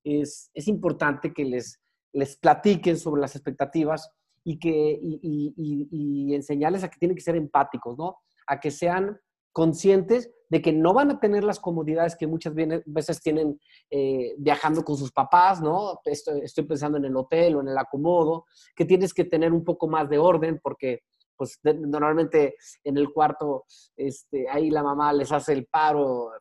es, 0.03 0.51
es 0.55 0.67
importante 0.67 1.33
que 1.33 1.45
les, 1.45 1.81
les 2.13 2.37
platiquen 2.37 2.97
sobre 2.97 3.21
las 3.21 3.37
expectativas 3.37 4.11
y, 4.45 4.59
que, 4.59 4.99
y, 5.01 5.55
y, 5.57 6.35
enseñarles 6.35 6.85
a 6.85 6.89
que 6.89 6.99
tienen 6.99 7.17
que 7.17 7.23
ser 7.23 7.37
empáticos, 7.37 7.97
¿no? 7.99 8.17
A 8.47 8.59
que 8.59 8.71
sean 8.71 9.19
conscientes 9.53 10.31
de 10.49 10.61
que 10.61 10.73
no 10.73 10.93
van 10.93 11.11
a 11.11 11.21
tener 11.21 11.45
las 11.45 11.61
comodidades 11.61 12.17
que 12.17 12.27
muchas 12.27 12.55
veces 12.55 13.21
tienen 13.21 13.61
eh, 13.91 14.35
viajando 14.39 14.85
con 14.85 14.97
sus 14.97 15.13
papás, 15.13 15.61
¿no? 15.61 16.01
Estoy, 16.05 16.65
pensando 16.65 16.99
en 16.99 17.05
el 17.05 17.17
hotel 17.17 17.57
o 17.57 17.61
en 17.61 17.69
el 17.69 17.79
acomodo, 17.79 18.47
que 18.75 18.85
tienes 18.85 19.15
que 19.15 19.25
tener 19.25 19.53
un 19.53 19.65
poco 19.65 19.89
más 19.89 20.09
de 20.09 20.19
orden 20.19 20.61
porque 20.63 21.01
pues 21.37 21.59
normalmente 21.63 22.57
en 22.85 22.99
el 22.99 23.13
cuarto 23.13 23.65
este, 23.97 24.47
ahí 24.51 24.71
la 24.71 24.83
mamá 24.83 25.13
les 25.13 25.33
hace 25.33 25.55
el 25.55 25.67
paro 25.67 26.33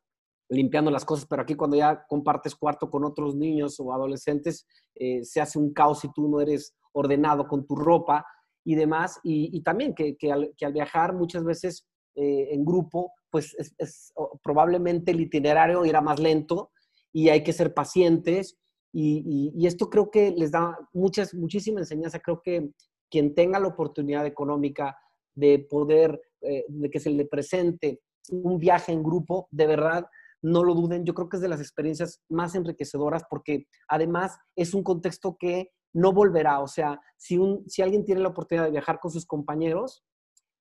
limpiando 0.49 0.89
las 0.89 1.05
cosas, 1.05 1.27
pero 1.29 1.43
aquí 1.43 1.55
cuando 1.55 1.77
ya 1.77 2.05
compartes 2.07 2.55
cuarto 2.55 2.89
con 2.89 3.05
otros 3.05 3.35
niños 3.35 3.79
o 3.79 3.93
adolescentes, 3.93 4.65
eh, 4.95 5.23
se 5.23 5.41
hace 5.41 5.59
un 5.59 5.73
caos 5.73 5.99
si 5.99 6.11
tú 6.11 6.27
no 6.27 6.41
eres 6.41 6.75
ordenado 6.91 7.47
con 7.47 7.65
tu 7.67 7.75
ropa 7.75 8.25
y 8.65 8.75
demás. 8.75 9.19
Y, 9.23 9.61
también 9.61 9.93
que, 9.93 10.17
que, 10.17 10.31
al, 10.31 10.53
que, 10.57 10.65
al, 10.65 10.73
viajar 10.73 11.13
muchas 11.13 11.43
veces 11.43 11.87
eh, 12.15 12.49
en 12.51 12.65
grupo, 12.65 13.13
pues 13.29 13.55
es, 13.77 14.11
probablemente 14.43 15.11
el 15.11 15.21
itinerario 15.21 15.85
irá 15.85 16.01
más 16.01 16.19
lento 16.19 16.71
y 17.13 17.29
hay 17.29 17.43
que 17.43 17.53
ser 17.53 17.73
pacientes. 17.73 18.57
Y, 18.91 19.65
esto 19.67 19.89
creo 19.89 20.09
que 20.09 20.31
les 20.31 20.51
da 20.51 20.77
muchas, 20.93 21.33
muchísima 21.35 21.79
enseñanza. 21.79 22.19
Creo 22.19 22.41
que 22.41 22.71
quien 23.09 23.35
tenga 23.35 23.59
la 23.59 23.67
oportunidad 23.67 24.25
económica 24.25 24.97
de 25.35 25.59
poder, 25.59 26.19
eh, 26.41 26.65
de 26.67 26.89
que 26.89 26.99
se 26.99 27.11
le 27.11 27.25
presente 27.25 28.01
un 28.31 28.57
viaje 28.57 28.91
en 28.91 29.03
grupo, 29.03 29.47
de 29.51 29.67
verdad, 29.67 30.05
no 30.41 30.63
lo 30.63 30.73
duden. 30.73 31.05
Yo 31.05 31.13
creo 31.13 31.29
que 31.29 31.37
es 31.37 31.41
de 31.41 31.49
las 31.49 31.59
experiencias 31.59 32.21
más 32.29 32.55
enriquecedoras 32.55 33.23
porque 33.29 33.65
además 33.87 34.37
es 34.55 34.73
un 34.73 34.83
contexto 34.83 35.37
que 35.39 35.71
no 35.93 36.13
volverá. 36.13 36.61
O 36.61 36.67
sea, 36.67 36.99
si, 37.17 37.37
un, 37.37 37.67
si 37.67 37.81
alguien 37.81 38.05
tiene 38.05 38.21
la 38.21 38.29
oportunidad 38.29 38.65
de 38.65 38.71
viajar 38.71 38.99
con 38.99 39.11
sus 39.11 39.25
compañeros, 39.25 40.03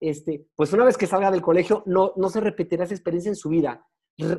este, 0.00 0.46
pues 0.54 0.72
una 0.72 0.84
vez 0.84 0.96
que 0.96 1.06
salga 1.06 1.30
del 1.30 1.42
colegio, 1.42 1.82
no, 1.86 2.12
no 2.16 2.28
se 2.28 2.40
repetirá 2.40 2.84
esa 2.84 2.94
experiencia 2.94 3.30
en 3.30 3.36
su 3.36 3.48
vida. 3.48 3.84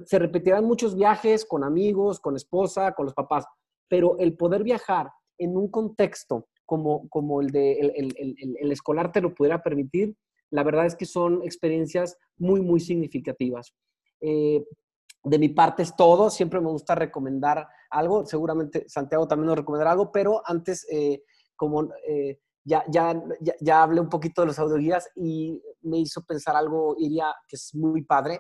se 0.06 0.19
repetirán 0.19 0.65
muchos 0.65 0.95
viajes 0.95 1.45
con 1.45 1.63
amigos, 1.63 2.19
con 2.19 2.36
esposa, 2.36 2.93
con 2.93 3.06
los 3.06 3.13
papás, 3.13 3.45
pero 3.88 4.17
el 4.19 4.36
poder 4.36 4.63
viajar 4.63 5.10
en 5.38 5.56
un 5.56 5.69
contexto 5.69 6.47
como, 6.65 7.10
como 7.10 7.41
el, 7.41 7.49
de, 7.49 7.80
el, 7.80 8.71
escolar 8.71 9.12
te 9.12 9.21
lo 9.21 9.34
pudiera 9.34 9.63
permitir, 9.63 10.15
la 10.52 10.63
verdad 10.63 10.86
es 10.86 10.95
que 10.95 11.06
son 11.06 11.41
experiencias 11.43 12.17
muy, 12.38 12.62
muy 12.62 12.80
significativas. 12.80 13.73
Eh, 14.21 14.63
de 15.23 15.39
mi 15.39 15.49
parte 15.49 15.84
es 15.84 15.95
todo, 15.95 16.29
siempre 16.29 16.62
me 16.62 16.69
gusta 16.69 16.95
recomendar 16.95 17.67
algo, 17.89 18.25
seguramente 18.25 18.88
Santiago 18.88 19.27
también 19.27 19.47
nos 19.47 19.58
recomendará 19.58 19.91
algo, 19.91 20.12
pero 20.12 20.41
antes, 20.45 20.88
eh, 20.91 21.23
como 21.55 21.89
eh, 22.08 22.39
ya, 22.63 22.84
ya, 22.89 23.21
ya, 23.60 23.84
hablé 23.84 23.99
un 23.99 24.10
poquito 24.10 24.41
de 24.41 24.47
los 24.47 24.60
audioguías 24.60 25.10
y 25.15 25.62
me 25.82 25.99
hizo 25.99 26.23
pensar 26.23 26.55
algo, 26.55 26.95
iría, 26.97 27.34
que 27.47 27.55
es 27.55 27.73
muy 27.73 28.03
padre. 28.03 28.39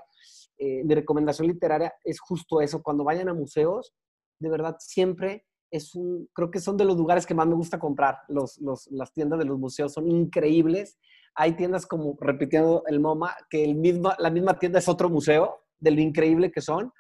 mi 0.57 0.93
recomendación 0.93 1.47
literaria 1.47 1.93
es 2.03 2.19
justo 2.19 2.61
eso, 2.61 2.83
cuando 2.83 3.03
vayan 3.03 3.29
a 3.29 3.33
museos, 3.33 3.93
de 4.39 4.49
verdad 4.49 4.75
siempre 4.79 5.45
es 5.71 5.95
un, 5.95 6.27
creo 6.33 6.49
que 6.51 6.59
son 6.59 6.77
de 6.77 6.85
los 6.85 6.97
lugares 6.97 7.25
que 7.25 7.33
más 7.33 7.47
me 7.47 7.55
gusta 7.55 7.79
comprar. 7.79 8.19
Los, 8.27 8.59
las 8.91 9.13
tiendas 9.13 9.39
de 9.39 9.45
los 9.45 9.59
museos 9.59 9.93
son 9.93 10.09
increíbles. 10.09 10.97
Hay 11.35 11.55
tiendas 11.55 11.85
como, 11.85 12.17
repitiendo 12.19 12.83
el 12.87 12.99
MoMA, 12.99 13.35
que 13.49 13.63
el 13.63 13.75
mismo, 13.75 14.11
la 14.17 14.29
misma 14.29 14.57
tienda 14.57 14.79
es 14.79 14.89
otro 14.89 15.09
museo, 15.09 15.59
de 15.79 15.91
lo 15.91 16.01
increíble 16.01 16.51
que 16.51 16.61
son. 16.61 16.91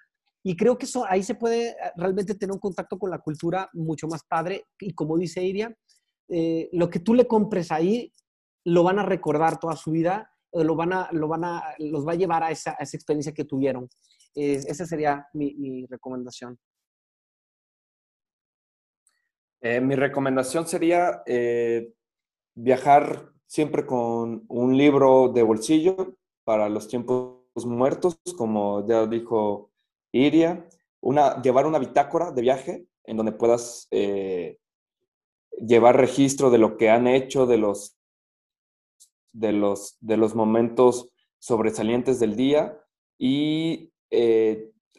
Y 0.43 0.55
creo 0.55 0.77
que 0.77 0.85
eso, 0.85 1.05
ahí 1.07 1.21
se 1.23 1.35
puede 1.35 1.69
eh, 1.69 1.75
realmente 1.97 2.35
tener 2.35 2.53
un 2.53 2.59
contacto 2.59 2.97
con 2.97 3.09
la 3.09 3.19
cultura 3.19 3.69
mucho 3.73 4.07
más 4.07 4.23
padre. 4.23 4.65
Y 4.79 4.93
como 4.93 5.17
dice 5.17 5.43
Iria, 5.43 5.75
eh, 6.29 6.69
lo 6.71 6.89
que 6.89 6.99
tú 6.99 7.13
le 7.13 7.27
compres 7.27 7.71
ahí, 7.71 8.13
lo 8.65 8.83
van 8.83 8.99
a 8.99 9.05
recordar 9.05 9.59
toda 9.59 9.75
su 9.75 9.91
vida, 9.91 10.31
lo 10.53 10.75
van 10.75 10.93
a, 10.93 11.09
lo 11.11 11.27
van 11.27 11.43
a, 11.43 11.63
los 11.79 12.07
va 12.07 12.13
a 12.13 12.15
llevar 12.15 12.43
a 12.43 12.51
esa, 12.51 12.71
esa 12.79 12.97
experiencia 12.97 13.33
que 13.33 13.45
tuvieron. 13.45 13.87
esa 14.33 14.85
sería 14.85 15.27
mi, 15.33 15.85
recomendación. 15.87 16.57
Eh, 19.61 19.81
mi 19.81 19.95
recomendación 19.95 20.67
sería 20.67 21.21
eh, 21.25 21.93
viajar 22.55 23.33
siempre 23.45 23.85
con 23.85 24.45
un 24.47 24.77
libro 24.77 25.29
de 25.33 25.43
bolsillo 25.43 26.15
para 26.45 26.69
los 26.69 26.87
tiempos 26.87 27.38
muertos, 27.65 28.19
como 28.37 28.87
ya 28.87 29.05
dijo 29.07 29.71
Iria, 30.11 30.67
una, 31.01 31.41
llevar 31.41 31.65
una 31.65 31.79
bitácora 31.79 32.31
de 32.31 32.41
viaje 32.41 32.85
en 33.05 33.17
donde 33.17 33.31
puedas 33.31 33.87
eh, 33.91 34.57
llevar 35.51 35.97
registro 35.97 36.49
de 36.49 36.57
lo 36.57 36.77
que 36.77 36.89
han 36.89 37.07
hecho, 37.07 37.45
de 37.45 37.57
los, 37.57 37.97
de 39.31 39.53
los, 39.53 39.97
de 39.99 40.17
los 40.17 40.35
momentos 40.35 41.09
sobresalientes 41.39 42.19
del 42.19 42.35
día 42.35 42.77
y 43.17 43.91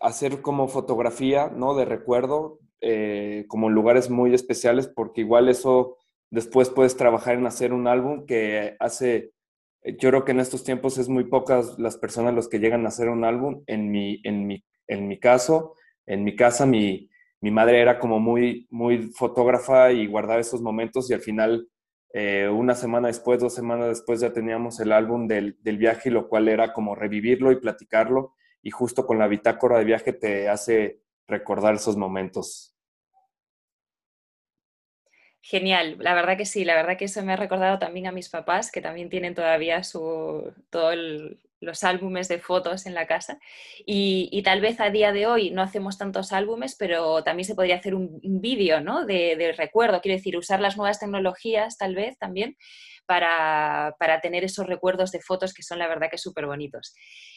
hacer 0.00 0.40
como 0.40 0.68
fotografía 0.68 1.48
¿no? 1.48 1.74
de 1.74 1.84
recuerdo 1.84 2.58
eh, 2.80 3.44
como 3.48 3.68
lugares 3.68 4.08
muy 4.08 4.34
especiales 4.34 4.88
porque 4.88 5.20
igual 5.20 5.48
eso 5.48 5.98
después 6.30 6.70
puedes 6.70 6.96
trabajar 6.96 7.34
en 7.34 7.46
hacer 7.46 7.72
un 7.72 7.86
álbum 7.86 8.24
que 8.24 8.76
hace, 8.80 9.32
yo 9.84 10.10
creo 10.10 10.24
que 10.24 10.32
en 10.32 10.40
estos 10.40 10.64
tiempos 10.64 10.98
es 10.98 11.08
muy 11.08 11.24
pocas 11.24 11.78
las 11.78 11.96
personas 11.96 12.34
los 12.34 12.48
que 12.48 12.58
llegan 12.58 12.84
a 12.84 12.88
hacer 12.88 13.08
un 13.08 13.24
álbum. 13.24 13.62
En 13.66 13.90
mi, 13.90 14.20
en 14.24 14.46
mi, 14.46 14.64
en 14.86 15.08
mi 15.08 15.18
caso, 15.18 15.74
en 16.06 16.24
mi 16.24 16.36
casa, 16.36 16.66
mi, 16.66 17.10
mi 17.40 17.50
madre 17.50 17.80
era 17.80 17.98
como 17.98 18.20
muy, 18.20 18.66
muy 18.70 19.10
fotógrafa 19.12 19.92
y 19.92 20.06
guardaba 20.06 20.40
esos 20.40 20.60
momentos 20.62 21.10
y 21.10 21.14
al 21.14 21.20
final, 21.20 21.68
eh, 22.12 22.48
una 22.48 22.74
semana 22.74 23.08
después, 23.08 23.40
dos 23.40 23.54
semanas 23.54 23.88
después 23.88 24.20
ya 24.20 24.32
teníamos 24.32 24.80
el 24.80 24.92
álbum 24.92 25.26
del, 25.26 25.56
del 25.62 25.78
viaje, 25.78 26.10
lo 26.10 26.28
cual 26.28 26.48
era 26.48 26.72
como 26.72 26.94
revivirlo 26.94 27.52
y 27.52 27.60
platicarlo 27.60 28.34
y 28.62 28.70
justo 28.70 29.06
con 29.06 29.18
la 29.18 29.28
bitácora 29.28 29.78
de 29.78 29.84
viaje 29.84 30.12
te 30.12 30.48
hace 30.48 31.00
recordar 31.26 31.74
esos 31.76 31.96
momentos. 31.96 32.76
Genial, 35.42 35.96
la 35.98 36.14
verdad 36.14 36.36
que 36.36 36.44
sí, 36.44 36.64
la 36.64 36.74
verdad 36.74 36.98
que 36.98 37.06
eso 37.06 37.22
me 37.24 37.32
ha 37.32 37.36
recordado 37.36 37.78
también 37.78 38.06
a 38.06 38.12
mis 38.12 38.28
papás, 38.28 38.70
que 38.70 38.82
también 38.82 39.08
tienen 39.08 39.34
todavía 39.34 39.82
su, 39.82 40.52
todos 40.68 40.96
los 41.60 41.84
álbumes 41.84 42.28
de 42.28 42.38
fotos 42.38 42.86
en 42.86 42.94
la 42.94 43.06
casa. 43.06 43.38
Y, 43.86 44.42
tal 44.42 44.60
vez 44.60 44.80
a 44.80 44.90
día 44.90 45.12
de 45.12 45.26
hoy 45.26 45.50
no 45.50 45.62
hacemos 45.62 45.98
tantos 45.98 46.32
álbumes, 46.32 46.76
pero 46.78 47.22
también 47.22 47.46
se 47.46 47.54
podría 47.54 47.76
hacer 47.76 47.94
un, 47.94 48.20
vídeo 48.22 48.80
¿no? 48.80 49.04
de, 49.06 49.54
recuerdo, 49.56 50.00
quiero 50.00 50.16
decir, 50.16 50.36
usar 50.36 50.60
las 50.60 50.76
nuevas 50.76 50.98
tecnologías 50.98 51.76
tal 51.76 51.94
vez 51.94 52.18
también 52.18 52.56
para, 53.06 53.94
tener 54.22 54.44
esos 54.44 54.66
recuerdos 54.66 55.10
de 55.10 55.20
fotos 55.20 55.52
que 55.52 55.62
son 55.62 55.78
la 55.78 55.88
verdad 55.88 56.08
que 56.10 56.18
súper 56.18 56.46
bonitos. 56.46 56.94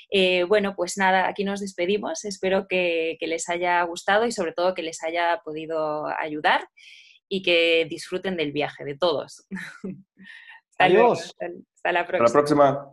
Eh, 0.10 0.44
bueno, 0.44 0.76
pues 0.76 0.98
nada, 0.98 1.28
aquí 1.28 1.44
nos 1.44 1.62
despedimos. 1.62 2.26
Espero 2.26 2.68
que, 2.68 3.18
les 3.22 3.50
haya 3.50 3.82
gustado 3.84 4.26
y 4.26 4.32
sobre 4.32 4.54
todo 4.54 4.74
que 4.74 4.84
les 4.84 5.04
haya 5.04 5.42
podido 5.44 6.06
ayudar 6.20 6.68
y 7.30 7.42
que 7.42 7.86
disfruten 7.90 8.38
del 8.38 8.52
viaje 8.52 8.84
de 8.86 8.98
todos. 8.98 9.48
Adiós. 10.78 11.36
hasta 11.40 11.92
la 11.92 12.06
próxima. 12.06 12.26
Hasta 12.26 12.40
la 12.40 12.44
próxima. 12.46 12.93